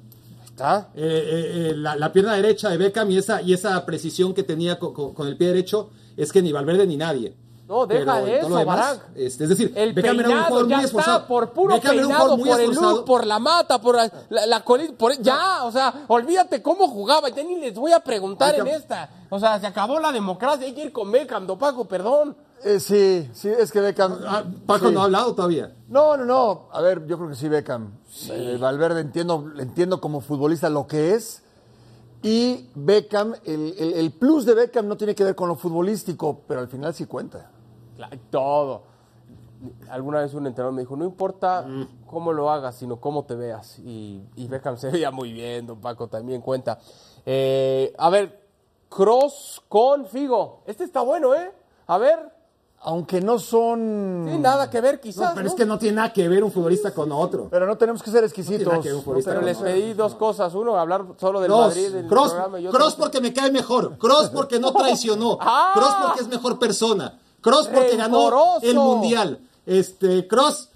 ¿Está? 0.44 0.90
Eh, 0.96 1.02
eh, 1.02 1.70
eh, 1.72 1.74
la, 1.78 1.96
la 1.96 2.12
pierna 2.12 2.34
derecha 2.36 2.70
de 2.70 2.78
Beckham 2.78 3.10
y 3.10 3.18
esa, 3.18 3.42
y 3.42 3.54
esa 3.54 3.84
precisión 3.86 4.34
que 4.34 4.44
tenía 4.44 4.78
co- 4.78 4.94
co- 4.94 5.14
con, 5.14 5.28
el 5.28 5.38
pie 5.38 5.48
derecho 5.48 5.90
es 6.18 6.32
que 6.32 6.42
ni 6.42 6.52
Valverde 6.52 6.86
ni 6.86 6.98
nadie. 6.98 7.34
No, 7.68 7.86
deja 7.88 8.16
Pero 8.16 8.28
en 8.28 8.34
eso, 8.46 8.58
demás, 8.58 8.66
Barak. 8.66 9.02
este, 9.16 9.44
es 9.46 9.50
decir, 9.50 9.72
El 9.76 9.94
Beckham 9.94 10.20
era 10.20 10.28
un 10.28 10.34
peinado 10.34 10.48
jugador 10.50 10.70
ya 10.70 10.76
muy 10.76 10.86
esforzado. 10.86 11.18
está, 11.18 11.28
por 11.28 11.54
puro 11.54 11.76
Beckham 11.76 11.96
peinado, 11.96 12.38
por 12.38 12.60
el 12.60 12.72
look, 12.72 13.06
por 13.06 13.26
la 13.26 13.40
mata, 13.40 13.80
por 13.82 13.96
la, 13.96 14.12
la, 14.30 14.46
la 14.46 14.64
colita, 14.66 14.94
por 14.98 15.18
ya, 15.22 15.64
o 15.64 15.72
sea, 15.72 16.06
olvídate 16.10 16.62
cómo 16.62 16.90
jugaba, 16.90 17.30
ya 17.30 17.42
ni 17.44 17.56
les 17.60 17.74
voy 17.76 17.94
a 17.94 18.02
preguntar 18.02 18.54
en 18.56 18.68
esta. 18.68 19.10
O 19.30 19.40
sea, 19.40 19.60
se 19.62 19.68
acabó 19.68 19.98
la 20.00 20.12
democracia, 20.12 20.66
hay 20.66 20.74
que 20.74 20.84
ir 20.86 20.92
con 20.92 21.10
Beckham, 21.12 21.48
Dopaco, 21.48 21.86
perdón. 21.86 22.36
Eh, 22.66 22.80
sí, 22.80 23.30
sí, 23.34 23.50
es 23.50 23.72
que 23.72 23.80
Beckham... 23.82 24.20
Ah, 24.26 24.44
Paco 24.66 24.88
sí. 24.90 24.94
no 24.94 25.02
ha 25.02 25.04
hablado 25.06 25.34
todavía. 25.34 25.74
No, 25.90 26.16
no, 26.18 26.24
no. 26.26 26.68
A 26.72 26.82
ver, 26.82 27.06
yo 27.08 27.18
creo 27.18 27.30
que 27.30 27.36
sí, 27.36 27.48
Beckham. 27.50 27.92
Eh, 28.30 28.58
Valverde 28.60 29.02
entiendo, 29.02 29.52
entiendo 29.58 30.00
como 30.00 30.22
futbolista 30.22 30.70
lo 30.70 30.86
que 30.88 31.14
es. 31.14 31.44
Y 32.22 32.70
Beckham, 32.76 33.34
el, 33.44 33.76
el- 33.78 33.94
el 33.94 34.12
plus 34.14 34.46
de 34.46 34.54
Beckham 34.54 34.88
no 34.88 34.96
tiene 34.96 35.14
que 35.14 35.26
ver 35.26 35.36
con 35.36 35.50
lo 35.50 35.56
futbolístico, 35.56 36.42
pero 36.48 36.62
al 36.62 36.70
final 36.70 36.94
sí 36.94 37.06
cuenta. 37.06 37.52
Claro, 37.96 38.18
Todo. 38.30 38.94
Alguna 39.90 40.20
vez 40.20 40.34
un 40.34 40.46
entrenador 40.46 40.74
me 40.74 40.82
dijo, 40.82 40.98
no 40.98 41.06
importa 41.06 41.66
cómo 42.06 42.34
lo 42.34 42.50
hagas, 42.50 42.76
sino 42.76 42.98
cómo 42.98 43.24
te 43.24 43.36
veas. 43.36 43.80
Y, 43.80 44.22
y 44.36 44.48
Beckham 44.50 44.78
se 44.78 44.90
veía 44.90 45.10
muy 45.10 45.32
bien, 45.32 45.66
don 45.68 45.80
Paco 45.80 46.08
también 46.08 46.42
cuenta. 46.42 46.80
Eh, 47.26 47.94
a 47.98 48.10
ver, 48.10 48.46
Cross 48.90 49.62
con 49.70 50.06
Figo. 50.06 50.64
Este 50.66 50.84
está 50.84 51.02
bueno, 51.02 51.34
¿eh? 51.34 51.54
A 51.88 51.98
ver, 51.98 52.30
Aunque 52.82 53.22
no 53.22 53.40
son... 53.40 54.28
sí, 54.30 54.38
nada 54.38 54.70
que 54.70 54.82
ver 54.82 54.96
No, 54.96 55.02
quizás, 55.02 55.32
pero 55.34 55.44
¿no? 55.46 55.50
es 55.50 55.56
que 55.56 55.66
no 55.66 55.80
tiene 55.80 55.96
nada 55.96 56.12
que 56.12 56.28
ver 56.28 56.44
un 56.44 56.52
futbolista 56.52 56.94
con 56.94 57.10
otro. 57.14 57.48
Pero 57.50 57.66
no 57.66 57.78
tenemos 57.78 58.04
que 58.04 58.12
ser 58.12 58.26
exquisitos. 58.26 58.68
nada 58.68 58.82
que 58.82 58.90
ver 58.90 58.96
un 58.96 59.00
No 59.00 59.06
futbolista 59.06 59.32
Pero 59.32 59.42
les 59.44 59.58
pedí 59.60 59.94
dos 59.94 60.16
cosas. 60.16 60.54
Uno, 60.56 60.76
hablar 60.78 61.06
solo 61.18 61.40
del 61.40 61.50
Cross, 61.50 61.68
Madrid 61.68 62.08
Cross, 62.10 62.32
programa. 62.32 62.60
Y 62.60 62.68
otro- 62.68 62.80
Cross 62.82 62.96
porque 62.96 63.22
me 63.22 63.32
cae 63.32 63.50
mejor. 63.50 63.98
Cross 63.98 64.30
porque 64.34 64.60
no 64.60 64.74
traicionó. 64.74 65.38
Ah. 65.40 65.72
Cross 65.74 65.96
porque 66.06 66.22
es 66.24 66.28
mejor 66.28 66.60
persona. 66.60 67.18
Cross 67.44 67.68
porque 67.68 67.96
ganó 67.98 68.60
el 68.62 68.76
mundial. 68.76 69.40
Este, 69.66 70.28
Cross, 70.28 70.70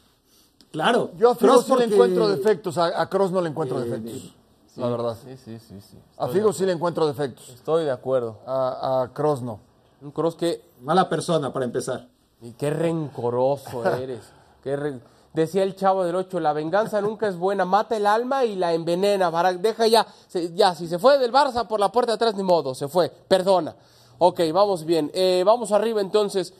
claro. 0.71 1.11
Yo 1.17 1.31
a 1.31 1.35
Figo 1.35 1.61
sí 1.63 1.73
le 1.77 1.85
encuentro 1.85 2.27
defectos, 2.27 2.77
a, 2.77 3.01
a 3.01 3.09
Kroos 3.09 3.31
no 3.31 3.41
le 3.41 3.49
encuentro 3.49 3.79
defectos. 3.79 4.33
la 4.75 4.87
verdad. 4.89 5.17
Sí, 5.23 5.35
sí, 5.43 5.57
sí. 5.59 5.81
sí. 5.81 5.97
A 6.17 6.27
Figo 6.27 6.53
sí 6.53 6.65
le 6.65 6.71
encuentro 6.73 7.07
defectos. 7.07 7.49
Estoy 7.49 7.85
de 7.85 7.91
acuerdo. 7.91 8.37
A, 8.45 9.01
a 9.03 9.13
Kroos 9.13 9.41
no. 9.41 9.59
Un 10.01 10.11
Cross 10.11 10.35
que 10.35 10.61
Mala 10.81 11.09
persona 11.09 11.51
para 11.51 11.65
empezar. 11.65 12.07
Y 12.41 12.51
qué 12.51 12.69
rencoroso 12.69 13.83
eres. 13.97 14.21
Qué 14.63 14.75
re- 14.75 14.99
Decía 15.33 15.63
el 15.63 15.75
chavo 15.75 16.03
del 16.03 16.15
8, 16.15 16.39
la 16.39 16.53
venganza 16.53 16.99
nunca 17.01 17.27
es 17.27 17.35
buena, 17.37 17.63
mata 17.65 17.95
el 17.97 18.07
alma 18.07 18.43
y 18.45 18.55
la 18.55 18.73
envenena. 18.73 19.29
Barak, 19.29 19.57
deja 19.59 19.87
ya, 19.87 20.05
se- 20.27 20.53
ya, 20.55 20.73
si 20.75 20.87
se 20.87 20.97
fue 20.99 21.17
del 21.19 21.31
Barça 21.31 21.67
por 21.67 21.79
la 21.79 21.91
puerta 21.91 22.11
de 22.13 22.15
atrás, 22.15 22.35
ni 22.35 22.43
modo, 22.43 22.73
se 22.75 22.87
fue, 22.87 23.09
perdona. 23.09 23.75
Ok, 24.19 24.41
vamos 24.53 24.83
bien. 24.85 25.11
Eh, 25.13 25.43
vamos 25.45 25.71
arriba 25.71 26.01
entonces. 26.01 26.53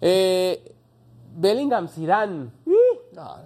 Eh, 0.00 0.74
Bellingham 1.36 1.88
Zidane. 1.88 2.50
No, 3.12 3.36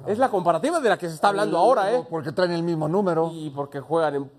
Es 0.08 0.18
la 0.18 0.30
comparativa 0.30 0.80
de 0.80 0.88
la 0.88 0.96
que 0.98 1.08
se 1.08 1.14
está 1.14 1.28
hablando 1.28 1.58
ahora, 1.58 1.92
¿eh? 1.94 2.06
Porque 2.08 2.32
traen 2.32 2.52
el 2.52 2.62
mismo 2.62 2.88
número. 2.88 3.30
Y 3.32 3.50
porque 3.50 3.80
juegan 3.80 4.14
en 4.14 4.30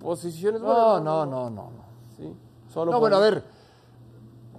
posiciones 0.00 0.60
No, 0.60 1.00
no, 1.00 1.26
no, 1.26 1.50
no. 1.50 1.70
no. 1.70 1.84
Sí, 2.16 2.32
solo 2.72 2.92
No, 2.92 3.00
bueno, 3.00 3.16
a 3.16 3.20
ver. 3.20 3.42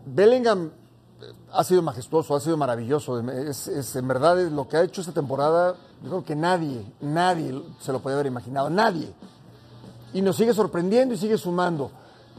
Bellingham 0.06 0.72
eh, 1.22 1.26
ha 1.54 1.64
sido 1.64 1.82
majestuoso, 1.82 2.36
ha 2.36 2.40
sido 2.40 2.58
maravilloso. 2.58 3.20
Es, 3.30 3.68
es- 3.68 3.96
en 3.96 4.08
verdad, 4.08 4.40
es 4.42 4.52
lo 4.52 4.68
que 4.68 4.78
ha 4.78 4.84
hecho 4.84 5.02
esta 5.02 5.14
temporada, 5.14 5.76
yo 6.04 6.10
creo 6.10 6.26
que 6.26 6.36
nadie, 6.36 6.86
nadie 7.02 7.62
se 7.80 7.92
lo 7.94 8.00
podía 8.00 8.16
haber 8.16 8.28
imaginado. 8.28 8.70
Nadie. 8.70 9.14
Y 10.14 10.22
nos 10.22 10.36
sigue 10.36 10.54
sorprendiendo 10.54 11.14
y 11.14 11.18
sigue 11.18 11.38
sumando. 11.38 11.92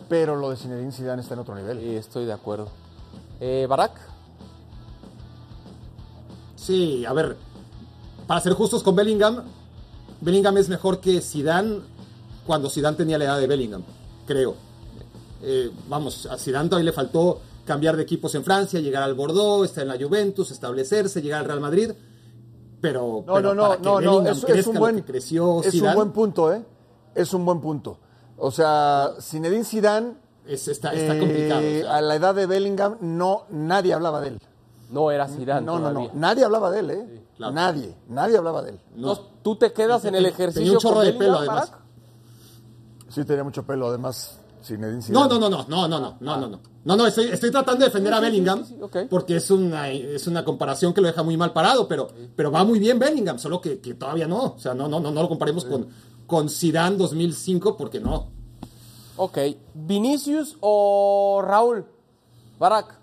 Pero 0.08 0.36
lo 0.36 0.50
de 0.50 0.56
Zinedine 0.56 0.92
Zidane 0.92 1.22
está 1.22 1.34
en 1.34 1.40
otro 1.40 1.54
nivel. 1.54 1.80
Sí, 1.80 1.96
estoy 1.96 2.24
de 2.24 2.32
acuerdo. 2.32 2.68
Eh, 3.40 3.66
Barak. 3.68 3.92
Sí, 6.54 7.04
a 7.04 7.12
ver, 7.12 7.36
para 8.26 8.40
ser 8.40 8.54
justos 8.54 8.82
con 8.82 8.96
Bellingham, 8.96 9.44
Bellingham 10.20 10.56
es 10.56 10.68
mejor 10.68 11.00
que 11.00 11.20
Zidane 11.20 11.80
cuando 12.46 12.70
Zidane 12.70 12.96
tenía 12.96 13.18
la 13.18 13.24
edad 13.24 13.40
de 13.40 13.46
Bellingham, 13.46 13.82
creo. 14.26 14.54
Eh, 15.42 15.70
vamos, 15.88 16.26
a 16.26 16.38
Zidane 16.38 16.68
todavía 16.68 16.90
le 16.90 16.92
faltó 16.92 17.40
cambiar 17.64 17.96
de 17.96 18.04
equipos 18.04 18.34
en 18.34 18.44
Francia, 18.44 18.80
llegar 18.80 19.02
al 19.02 19.14
Bordeaux, 19.14 19.64
estar 19.64 19.82
en 19.82 19.88
la 19.88 19.98
Juventus, 19.98 20.50
establecerse, 20.50 21.20
llegar 21.20 21.40
al 21.40 21.46
Real 21.46 21.60
Madrid. 21.60 21.92
Pero, 22.80 23.24
No, 23.26 23.34
pero 23.34 23.54
no, 23.54 23.62
no, 23.62 23.68
para 23.68 23.98
que 24.00 24.04
no, 24.04 24.28
es, 24.54 24.66
un 24.66 24.78
buen, 24.78 25.00
creció 25.02 25.62
es 25.62 25.74
un 25.74 25.94
buen 25.94 26.12
punto, 26.12 26.52
¿eh? 26.52 26.64
Es 27.14 27.34
un 27.34 27.44
buen 27.44 27.60
punto. 27.60 27.98
O 28.38 28.50
sea, 28.50 29.12
Zinedine 29.20 29.64
Zidane, 29.64 30.12
es- 30.46 30.68
está, 30.68 30.92
está 30.92 31.16
eh, 31.16 31.18
complicado. 31.20 31.60
o 31.60 31.70
sea. 31.80 31.96
a 31.96 32.00
la 32.00 32.14
edad 32.16 32.34
de 32.34 32.46
Bellingham, 32.46 32.96
no, 33.00 33.44
nadie 33.50 33.94
hablaba 33.94 34.20
de 34.20 34.28
él. 34.28 34.40
No 34.90 35.10
era 35.10 35.26
Zidane 35.26 35.66
No, 35.66 35.78
no, 35.78 35.90
no, 35.92 36.10
nadie 36.14 36.44
hablaba 36.44 36.70
de 36.70 36.80
él, 36.80 36.90
¿eh? 36.90 37.22
claro. 37.36 37.52
Nadie, 37.54 37.94
nadie 38.08 38.36
hablaba 38.36 38.62
de 38.62 38.70
él. 38.70 38.80
No. 38.94 39.10
Entonces, 39.12 39.24
¿tú 39.42 39.56
te 39.56 39.72
quedas 39.72 40.04
en 40.04 40.14
el 40.14 40.24
Tenía 40.24 40.28
un 40.28 40.34
ejercicio 40.34 40.78
chorro 40.78 40.96
con 40.96 41.04
de 41.06 41.12
pelo, 41.14 41.38
además. 41.38 41.72
Sí, 43.08 43.24
tenía 43.24 43.44
mucho 43.44 43.64
pelo, 43.64 43.88
además, 43.88 44.38
Zinedine 44.62 45.02
Zidane. 45.02 45.28
No, 45.28 45.38
no, 45.38 45.48
no, 45.48 45.64
no, 45.64 45.66
no, 45.68 45.88
no, 45.88 45.98
no, 46.00 46.16
no, 46.20 46.36
no, 46.36 46.48
no. 46.48 46.60
No, 46.84 46.94
no, 46.96 47.04
estoy, 47.06 47.26
estoy 47.26 47.50
tratando 47.50 47.80
de 47.80 47.86
defender 47.86 48.14
a 48.14 48.20
Bellingham 48.20 48.64
sí, 48.64 48.76
sí, 48.92 48.98
porque 49.10 49.36
es 49.36 49.50
una, 49.50 49.88
es 49.90 50.24
una 50.28 50.44
comparación 50.44 50.94
que 50.94 51.00
lo 51.00 51.08
deja 51.08 51.24
muy 51.24 51.36
mal 51.36 51.52
parado, 51.52 51.88
pero, 51.88 52.08
pero 52.36 52.52
va 52.52 52.62
muy 52.62 52.78
bien 52.78 52.96
Bellingham, 52.96 53.40
solo 53.40 53.60
que, 53.60 53.80
que 53.80 53.94
todavía 53.94 54.28
no. 54.28 54.54
O 54.54 54.58
sea, 54.58 54.72
no, 54.72 54.86
no, 54.86 55.00
no, 55.00 55.10
no 55.10 55.20
lo 55.22 55.28
comparemos 55.28 55.64
con, 55.64 55.88
con 56.26 56.48
Zidane 56.48 56.96
2005 56.96 57.76
porque 57.76 58.00
no. 58.00 58.28
Ok. 59.16 59.38
¿Vinicius 59.74 60.56
o 60.60 61.42
Raúl? 61.44 61.86
Barak. 62.58 62.98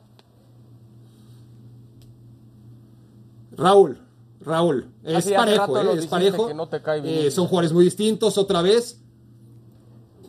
Raúl, 3.56 4.00
Raúl. 4.42 4.90
Es 5.04 5.18
Hace 5.18 5.36
parejo, 5.36 5.78
¿eh? 5.80 6.00
es 6.00 6.08
parejo. 6.08 6.54
no 6.54 6.68
Eh, 7.04 7.32
son 7.32 7.48
jugadores 7.48 7.72
muy 7.72 7.86
distintos 7.86 8.38
otra 8.38 8.62
vez. 8.62 9.00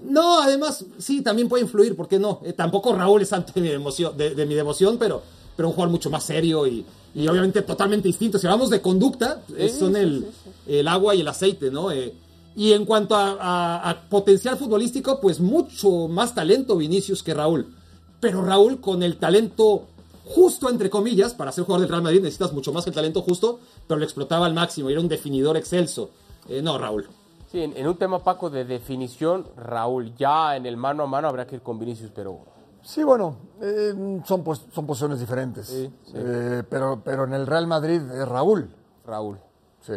No, 0.02 0.40
además, 0.42 0.84
sí, 0.98 1.22
también 1.22 1.48
puede 1.48 1.62
influir, 1.62 1.96
¿por 1.96 2.06
qué 2.08 2.18
no? 2.18 2.40
Eh, 2.44 2.52
tampoco 2.52 2.94
Raúl 2.94 3.22
es 3.22 3.30
santo 3.30 3.52
de 3.54 3.62
mi 3.62 3.68
devoción, 3.68 4.16
de, 4.16 4.34
de 4.34 4.44
mi 4.44 4.54
devoción 4.54 4.98
pero, 4.98 5.22
pero 5.56 5.68
un 5.68 5.74
jugador 5.74 5.90
mucho 5.90 6.10
más 6.10 6.24
serio 6.24 6.66
y, 6.66 6.84
y 7.14 7.26
obviamente 7.26 7.62
totalmente 7.62 8.08
distinto. 8.08 8.38
Si 8.38 8.46
hablamos 8.46 8.68
de 8.68 8.82
conducta, 8.82 9.42
eh, 9.56 9.68
Sí, 9.70 9.78
son 9.78 9.94
sí, 9.94 10.00
el, 10.00 10.26
el 10.66 10.88
agua 10.88 11.14
y 11.14 11.22
el 11.22 11.28
aceite, 11.28 11.70
¿no? 11.70 11.90
Eh, 11.90 12.12
y 12.56 12.72
en 12.72 12.84
cuanto 12.84 13.14
a, 13.16 13.32
a- 13.40 13.90
a 13.90 14.00
potencial 14.08 14.56
futbolístico, 14.56 15.20
pues 15.20 15.40
mucho 15.40 16.08
más 16.08 16.34
talento 16.34 16.76
Vinicius 16.76 17.22
que 17.22 17.34
Raúl. 17.34 17.74
Pero 18.20 18.42
Raúl 18.42 18.80
con 18.80 19.02
el 19.02 19.18
talento 19.18 19.84
justo, 20.24 20.70
entre 20.70 20.88
comillas, 20.88 21.34
para 21.34 21.52
ser 21.52 21.64
jugador 21.64 21.82
del 21.82 21.90
Real 21.90 22.02
Madrid 22.02 22.20
necesitas 22.22 22.52
mucho 22.52 22.72
más 22.72 22.84
que 22.84 22.90
el 22.90 22.94
talento 22.96 23.20
justo, 23.22 23.60
pero 23.86 23.98
lo 23.98 24.04
explotaba 24.04 24.46
al 24.46 24.54
máximo 24.54 24.88
y 24.88 24.92
era 24.92 25.00
un 25.02 25.08
definidor 25.08 25.56
excelso. 25.56 26.10
Eh, 26.48 26.62
no, 26.62 26.78
Raúl. 26.78 27.06
Sí, 27.52 27.60
en, 27.62 27.76
en 27.76 27.86
un 27.86 27.96
tema, 27.96 28.18
Paco, 28.24 28.50
de 28.50 28.64
definición, 28.64 29.46
Raúl, 29.56 30.14
ya 30.16 30.56
en 30.56 30.66
el 30.66 30.76
mano 30.76 31.02
a 31.02 31.06
mano 31.06 31.28
habrá 31.28 31.46
que 31.46 31.56
ir 31.56 31.62
con 31.62 31.78
Vinicius, 31.78 32.10
pero 32.14 32.40
Sí, 32.82 33.02
bueno, 33.02 33.36
eh, 33.62 34.20
son, 34.26 34.44
pos- 34.44 34.66
son 34.74 34.86
posiciones 34.86 35.18
diferentes. 35.20 35.66
Sí, 35.68 35.90
sí. 36.04 36.12
Eh, 36.14 36.62
pero, 36.68 37.00
pero 37.04 37.24
en 37.24 37.32
el 37.32 37.46
Real 37.46 37.66
Madrid 37.66 38.00
es 38.10 38.28
Raúl. 38.28 38.68
Raúl. 39.06 39.38
Sí. 39.80 39.94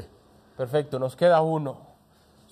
Perfecto, 0.55 0.97
nos 0.99 1.15
queda 1.15 1.41
uno. 1.41 1.86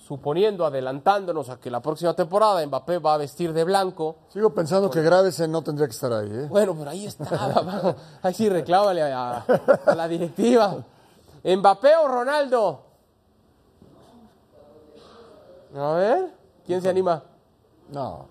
Suponiendo, 0.06 0.64
adelantándonos 0.64 1.48
a 1.48 1.58
que 1.58 1.68
la 1.68 1.80
próxima 1.82 2.14
temporada 2.14 2.64
Mbappé 2.64 2.98
va 2.98 3.14
a 3.14 3.16
vestir 3.16 3.52
de 3.52 3.64
blanco. 3.64 4.16
Sigo 4.32 4.54
pensando 4.54 4.88
que 4.88 5.02
Gravesen 5.02 5.50
no 5.50 5.62
tendría 5.62 5.88
que 5.88 5.92
estar 5.94 6.12
ahí. 6.12 6.28
¿eh? 6.30 6.46
Bueno, 6.48 6.76
pero 6.78 6.90
ahí 6.90 7.06
está. 7.06 7.24
Paco. 7.24 7.96
Ahí 8.22 8.32
sí 8.32 8.48
reclámale 8.48 9.02
a, 9.02 9.38
a 9.84 9.94
la 9.96 10.06
directiva. 10.06 10.76
¿Mbappé 11.42 11.96
o 11.96 12.06
Ronaldo? 12.06 12.82
A 15.76 15.92
ver, 15.94 16.32
¿quién 16.64 16.80
se 16.80 16.88
anima? 16.88 17.22
No. 17.90 18.28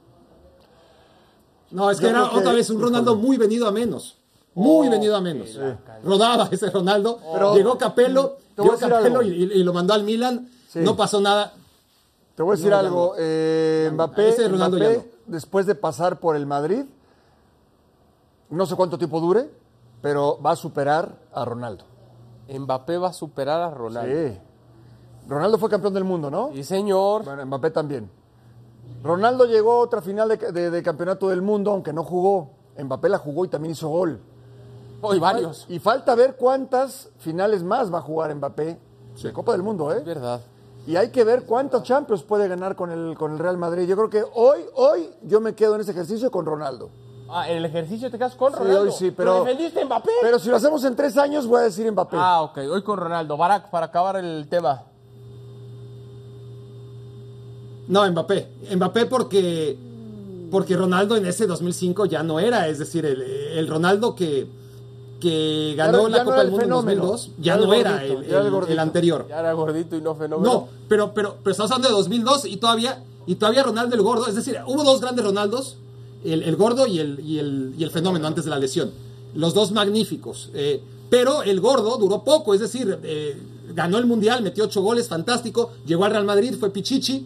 No, 1.71 1.91
es 1.91 1.97
que 1.99 2.03
Yo 2.05 2.09
era 2.11 2.29
que- 2.29 2.37
otra 2.37 2.53
vez 2.53 2.69
un 2.69 2.81
Ronaldo 2.81 3.15
muy 3.17 3.37
venido 3.37 3.67
a 3.67 3.71
menos. 3.71 4.17
Muy 4.53 4.87
venido 4.87 5.13
a 5.15 5.19
menos. 5.21 5.49
Rodaba 6.05 6.47
ese 6.51 6.69
Ronaldo. 6.69 7.19
Pero- 7.33 7.53
llegó 7.53 7.77
Capello, 7.77 8.37
llegó 8.57 8.77
Capello 8.77 9.21
y, 9.21 9.43
y 9.43 9.63
lo 9.63 9.73
mandó 9.73 9.93
al 9.93 10.03
Milan. 10.03 10.49
Sí. 10.69 10.79
No 10.79 10.95
pasó 10.95 11.19
nada. 11.19 11.51
Te 12.35 12.43
voy 12.43 12.53
a 12.53 12.55
decir 12.57 12.71
No, 12.71 12.77
algo. 12.77 13.05
no. 13.09 13.13
eh, 13.17 13.89
Mbappé, 13.93 14.29
Ese 14.29 14.47
Ronaldo 14.49 14.77
ya 14.77 14.89
Mbappé, 14.89 15.11
después 15.27 15.65
de 15.65 15.75
pasar 15.75 16.19
por 16.19 16.35
el 16.35 16.45
Madrid, 16.45 16.83
no 18.49 18.65
sé 18.65 18.75
cuánto 18.75 18.97
tiempo 18.97 19.19
dure, 19.19 19.49
pero 20.01 20.39
va 20.41 20.51
a 20.51 20.55
superar 20.55 21.15
a 21.33 21.45
Ronaldo. 21.45 21.85
Mbappé 22.47 22.97
va 22.97 23.09
a 23.09 23.13
superar 23.13 23.61
a 23.61 23.69
Ronaldo. 23.71 24.11
Sí. 24.29 24.37
Ronaldo 25.27 25.57
fue 25.57 25.69
campeón 25.69 25.93
del 25.93 26.03
mundo, 26.03 26.29
¿no? 26.29 26.51
Sí, 26.53 26.63
señor. 26.63 27.23
Bueno, 27.25 27.45
Mbappé 27.45 27.71
también. 27.71 28.09
Ronaldo 29.03 29.45
llegó 29.45 29.73
a 29.73 29.79
otra 29.79 30.01
final 30.01 30.29
de, 30.29 30.37
de- 30.37 30.69
de 30.69 30.83
campeonato 30.83 31.29
del 31.29 31.41
mundo, 31.41 31.71
aunque 31.71 31.91
no 31.93 32.03
jugó. 32.03 32.51
Mbappé 32.77 33.09
la 33.09 33.17
jugó 33.17 33.45
y 33.45 33.47
también 33.47 33.71
hizo 33.71 33.87
gol. 33.89 34.19
Hoy 35.01 35.19
varios. 35.19 35.65
Y 35.69 35.79
falta 35.79 36.13
ver 36.15 36.35
cuántas 36.35 37.09
finales 37.17 37.63
más 37.63 37.91
va 37.93 37.99
a 37.99 38.01
jugar 38.01 38.33
Mbappé 38.35 38.77
de 39.23 39.33
Copa 39.33 39.53
del 39.53 39.63
Mundo, 39.63 39.91
¿eh? 39.91 39.97
Es 39.99 40.05
verdad. 40.05 40.41
Y 40.87 40.95
hay 40.97 41.09
que 41.09 41.23
ver 41.23 41.45
cuántos 41.45 41.83
Champions 41.83 42.21
puede 42.23 42.47
ganar 42.47 42.75
con 42.75 42.91
el, 42.91 43.17
con 43.17 43.33
el 43.33 43.39
Real 43.39 43.57
Madrid. 43.57 43.87
Yo 43.87 43.95
creo 43.95 44.09
que 44.09 44.23
hoy, 44.35 44.59
hoy 44.75 45.09
yo 45.23 45.41
me 45.41 45.55
quedo 45.55 45.75
en 45.75 45.81
ese 45.81 45.91
ejercicio 45.91 46.29
con 46.29 46.45
Ronaldo. 46.45 46.89
Ah, 47.27 47.49
en 47.49 47.57
el 47.57 47.65
ejercicio 47.65 48.11
te 48.11 48.17
quedas 48.19 48.35
con 48.35 48.51
Sí, 48.53 48.59
Ronaldo. 48.59 48.81
hoy 48.83 48.91
sí, 48.91 49.09
pero- 49.11 49.43
defendiste 49.43 49.81
a 49.81 49.85
Mbappé? 49.85 50.11
Pero 50.21 50.37
si 50.37 50.47
lo 50.49 50.57
hacemos 50.57 50.83
en 50.83 50.95
tres 50.95 51.17
años, 51.17 51.47
voy 51.47 51.61
a 51.61 51.63
decir 51.63 51.91
Mbappé. 51.91 52.17
Ah, 52.19 52.43
ok, 52.43 52.57
hoy 52.71 52.83
con 52.83 52.99
Ronaldo. 52.99 53.35
Barak, 53.35 53.71
para 53.71 53.87
acabar 53.87 54.15
el 54.17 54.47
tema. 54.47 54.83
No, 57.87 58.09
Mbappé. 58.11 58.47
Mbappé 58.75 59.05
porque, 59.07 59.77
porque 60.51 60.75
Ronaldo 60.75 61.15
en 61.17 61.25
ese 61.25 61.45
2005 61.47 62.05
ya 62.05 62.23
no 62.23 62.39
era. 62.39 62.67
Es 62.67 62.79
decir, 62.79 63.05
el, 63.05 63.21
el 63.21 63.67
Ronaldo 63.67 64.15
que, 64.15 64.47
que 65.29 65.73
ganó 65.75 66.03
Ya- 66.03 66.09
la 66.09 66.17
no 66.19 66.23
Copa 66.25 66.35
era 66.35 66.43
del 66.43 66.45
el 66.45 66.51
Mundo 66.51 66.63
en 66.65 66.69
fenómeno. 66.85 67.01
2002 67.07 67.29
ya, 67.37 67.43
Ya 67.43 67.57
no 67.57 67.73
era 67.73 67.91
gordito, 67.93 68.19
el, 68.21 68.27
ya 68.27 68.39
el 68.39 68.45
el- 68.45 68.51
gordito. 68.51 68.73
el 68.73 68.79
anterior. 68.79 69.25
Ya 69.29 69.39
era 69.39 69.53
gordito 69.53 69.95
y 69.97 70.01
no 70.01 70.15
fenómeno. 70.15 70.53
No, 70.53 70.67
pero, 70.87 71.13
pero, 71.13 71.37
pero 71.43 71.51
estamos 71.51 71.71
hablando 71.71 71.89
de 71.89 71.95
2002 71.95 72.45
y 72.45 72.57
todavía, 72.57 73.03
y 73.25 73.35
todavía 73.35 73.63
Ronaldo 73.63 73.95
el 73.95 74.01
gordo. 74.01 74.27
Es 74.27 74.35
decir, 74.35 74.57
hubo 74.67 74.83
dos 74.83 75.01
grandes 75.01 75.25
Ronaldos, 75.25 75.77
el, 76.23 76.43
el 76.43 76.55
gordo 76.55 76.85
y 76.87 76.99
el, 76.99 77.19
y, 77.19 77.39
el, 77.39 77.73
y 77.77 77.83
el 77.83 77.89
fenómeno 77.91 78.27
antes 78.27 78.43
de 78.45 78.49
la 78.51 78.59
lesión. 78.59 78.91
Los 79.33 79.53
dos 79.53 79.71
magníficos. 79.71 80.49
eh, 80.53 80.81
pero 81.09 81.43
el 81.43 81.59
gordo 81.61 81.97
duró 81.97 82.23
poco, 82.23 82.53
es 82.55 82.59
decir, 82.59 82.97
eh, 83.03 83.37
ganó 83.73 83.97
el 83.99 84.05
Mundial, 84.07 84.41
metió 84.41 84.63
ocho 84.65 84.81
goles, 84.81 85.07
fantástico. 85.07 85.71
Llegó 85.85 86.03
al 86.05 86.11
Real 86.11 86.25
Madrid, 86.25 86.55
fue 86.59 86.71
Pichichi, 86.71 87.25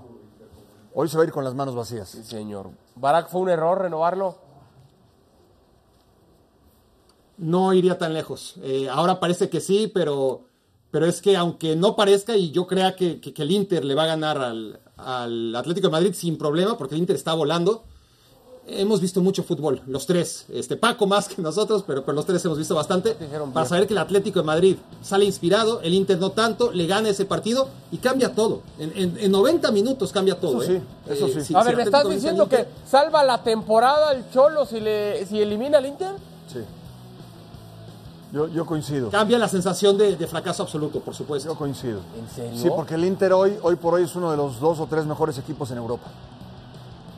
Hoy 0.92 1.07
se 1.09 1.16
va 1.16 1.23
a 1.23 1.27
ir 1.27 1.33
con 1.33 1.44
las 1.44 1.55
manos 1.55 1.77
vacías. 1.77 2.09
Sí, 2.09 2.25
señor. 2.25 2.70
Barak, 2.96 3.29
¿fue 3.29 3.40
un 3.42 3.51
error 3.51 3.79
renovarlo? 3.81 4.35
no 7.38 7.73
iría 7.73 7.96
tan 7.99 8.12
lejos. 8.12 8.57
Eh, 8.62 8.88
ahora 8.90 9.18
parece 9.20 9.49
que 9.49 9.61
sí, 9.61 9.90
pero, 9.94 10.42
pero 10.90 11.07
es 11.07 11.23
que 11.23 11.37
aunque 11.37 11.75
no 11.77 11.94
parezca 11.96 12.37
y 12.37 12.51
yo 12.51 12.66
crea 12.66 12.96
que, 12.96 13.18
que- 13.20 13.33
que 13.33 13.42
el 13.42 13.53
Inter 13.53 13.83
le 13.85 13.94
va 13.94 14.03
a 14.03 14.07
ganar 14.09 14.37
al, 14.38 14.81
al 14.99 15.55
Atlético 15.57 15.87
de 15.87 15.92
Madrid 15.92 16.12
sin 16.14 16.37
problema, 16.37 16.77
porque 16.77 16.96
el 16.96 17.01
Inter 17.01 17.14
está 17.16 17.33
volando, 17.33 17.85
hemos 18.66 19.01
visto 19.01 19.20
mucho 19.20 19.42
fútbol, 19.42 19.83
los 19.87 20.07
tres. 20.07 20.44
Este 20.53 20.77
Paco 20.77 21.07
más 21.07 21.29
que 21.29 21.40
nosotros, 21.42 21.83
pero, 21.87 22.05
pero 22.05 22.14
los 22.14 22.25
tres 22.27 22.44
hemos 22.44 22.57
visto 22.59 22.75
bastante. 22.75 23.14
Dijeron 23.18 23.53
Para 23.53 23.66
saber 23.66 23.87
que 23.87 23.94
el 23.94 23.99
Atlético 23.99 24.40
de 24.40 24.44
Madrid 24.44 24.77
sale 25.03 25.25
inspirado, 25.25 25.81
el 25.83 25.94
Inter 25.94 26.18
no 26.18 26.31
tanto, 26.31 26.70
le 26.73 26.87
gana 26.87 27.09
ese 27.09 27.25
partido 27.25 27.68
y 27.90 27.99
cambia 27.99 28.35
todo. 28.35 28.62
En, 28.79 28.92
en- 28.96 29.18
en 29.18 29.31
90 29.33 29.70
minutos 29.73 30.12
cambia 30.12 30.38
todo. 30.38 30.62
Eso 30.62 30.73
¿eh? 30.73 30.83
sí, 31.07 31.12
eso 31.12 31.27
sí. 31.29 31.44
si- 31.44 31.55
A 31.55 31.61
si 31.61 31.66
ver, 31.66 31.77
¿me 31.77 31.83
el 31.83 31.88
estás 31.88 32.09
diciendo 32.09 32.49
que 32.49 32.66
salva 32.87 33.25
la 33.25 33.42
temporada 33.42 34.12
el 34.12 34.31
Cholo 34.31 34.64
si, 34.66 34.81
le, 34.81 35.27
si 35.27 35.40
elimina 35.40 35.79
al 35.79 35.87
Inter? 35.87 36.12
Sí. 36.53 36.61
Yo, 38.33 38.46
yo 38.46 38.64
coincido. 38.64 39.11
Cambia 39.11 39.38
la 39.38 39.49
sensación 39.49 39.99
de, 39.99 40.14
de 40.16 40.27
fracaso 40.29 40.62
absoluto, 40.62 41.01
por 41.01 41.14
supuesto. 41.16 41.49
Yo 41.49 41.59
coincido. 41.59 41.99
¿En 42.16 42.29
serio? 42.33 42.57
Sí, 42.62 42.68
porque 42.75 42.94
el 42.94 43.05
Inter 43.05 43.33
hoy, 43.33 43.57
hoy 43.62 43.75
por 43.75 43.94
hoy 43.94 44.05
es 44.05 44.14
uno 44.14 44.31
de 44.31 44.37
los 44.37 44.61
dos 44.61 44.79
o 44.79 44.87
tres 44.87 45.05
mejores 45.05 45.37
equipos 45.38 45.68
en 45.73 45.79
Europa. 45.79 46.07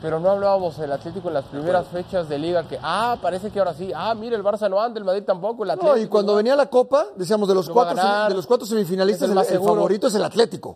Pero 0.03 0.19
no 0.19 0.31
hablábamos 0.31 0.77
del 0.77 0.91
Atlético 0.91 1.29
en 1.29 1.35
las 1.35 1.45
primeras 1.45 1.87
fechas 1.87 2.27
de 2.27 2.37
liga 2.37 2.67
que, 2.67 2.77
ah, 2.83 3.17
parece 3.21 3.51
que 3.51 3.59
ahora 3.59 3.73
sí, 3.73 3.93
ah, 3.95 4.13
mira, 4.13 4.35
el 4.35 4.43
Barça 4.43 4.69
no 4.69 4.81
anda, 4.81 4.99
el 4.99 5.05
Madrid 5.05 5.23
tampoco, 5.25 5.63
el 5.63 5.69
Atlético. 5.69 5.95
No, 5.95 6.01
y 6.01 6.07
cuando 6.07 6.33
no. 6.33 6.37
venía 6.39 6.57
la 6.57 6.65
Copa, 6.69 7.05
decíamos 7.15 7.47
de 7.47 7.55
los, 7.55 7.69
cuatro, 7.69 7.95
ganar. 7.95 8.27
de 8.27 8.35
los 8.35 8.45
cuatro 8.45 8.67
semifinalistas, 8.67 9.29
el 9.29 9.37
el, 9.37 9.45
el 9.45 9.61
favorito 9.61 10.07
es 10.07 10.15
el 10.15 10.23
Atlético. 10.25 10.75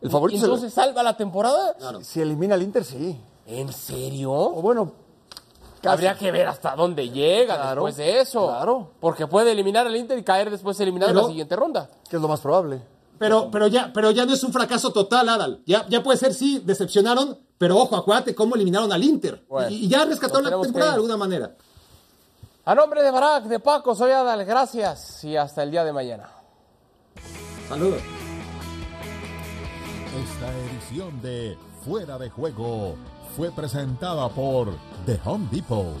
El 0.00 0.08
favorito 0.08 0.36
es 0.38 0.44
Entonces 0.44 0.72
salva 0.72 1.02
la 1.02 1.16
temporada. 1.16 1.74
el, 1.98 2.04
Si 2.04 2.20
elimina 2.20 2.54
al 2.54 2.62
Inter, 2.62 2.84
sí. 2.84 3.20
¿En 3.44 3.72
serio? 3.72 4.30
O 4.32 4.62
bueno, 4.62 4.92
casi. 5.80 5.88
Habría 5.88 6.16
que 6.16 6.30
ver 6.30 6.46
hasta 6.46 6.76
dónde 6.76 7.10
llega 7.10 7.56
Claro, 7.56 7.70
después 7.82 7.96
de 7.96 8.20
eso. 8.20 8.46
claro. 8.46 8.92
Porque 9.00 9.26
puede 9.26 9.50
eliminar 9.50 9.84
al 9.84 9.96
Inter 9.96 10.16
y 10.16 10.22
caer 10.22 10.52
después 10.52 10.78
eliminado 10.78 11.10
en 11.10 11.16
la 11.16 11.24
siguiente 11.24 11.56
ronda. 11.56 11.90
que 12.08 12.14
es 12.14 12.22
lo 12.22 12.28
más 12.28 12.40
probable. 12.40 12.82
Pero, 13.18 13.50
pero, 13.50 13.66
ya, 13.66 13.90
pero 13.92 14.12
ya 14.12 14.24
no 14.26 14.34
es 14.34 14.44
un 14.44 14.52
fracaso 14.52 14.92
total, 14.92 15.28
Adal. 15.28 15.60
Ya, 15.66 15.86
ya 15.88 16.04
puede 16.04 16.18
ser, 16.18 16.34
sí, 16.34 16.60
decepcionaron, 16.64 17.38
pero 17.64 17.78
ojo, 17.78 17.96
acuérdate 17.96 18.34
cómo 18.34 18.56
eliminaron 18.56 18.92
al 18.92 19.02
Inter. 19.02 19.42
Bueno, 19.48 19.70
y, 19.70 19.86
y 19.86 19.88
ya 19.88 20.04
rescataron 20.04 20.44
la 20.44 20.60
temporada 20.60 20.90
de 20.90 20.96
alguna 20.96 21.16
manera. 21.16 21.54
A 22.66 22.74
nombre 22.74 23.02
de 23.02 23.10
Barak, 23.10 23.44
de 23.44 23.58
Paco, 23.58 23.94
soy 23.94 24.10
Adal. 24.10 24.44
Gracias 24.44 25.24
y 25.24 25.34
hasta 25.34 25.62
el 25.62 25.70
día 25.70 25.82
de 25.82 25.90
mañana. 25.90 26.28
Saludos. 27.66 28.02
Esta 30.22 30.52
edición 30.58 31.22
de 31.22 31.56
Fuera 31.86 32.18
de 32.18 32.28
Juego 32.28 32.96
fue 33.34 33.50
presentada 33.50 34.28
por 34.28 34.68
The 35.06 35.18
Home 35.24 35.48
Depot. 35.50 35.96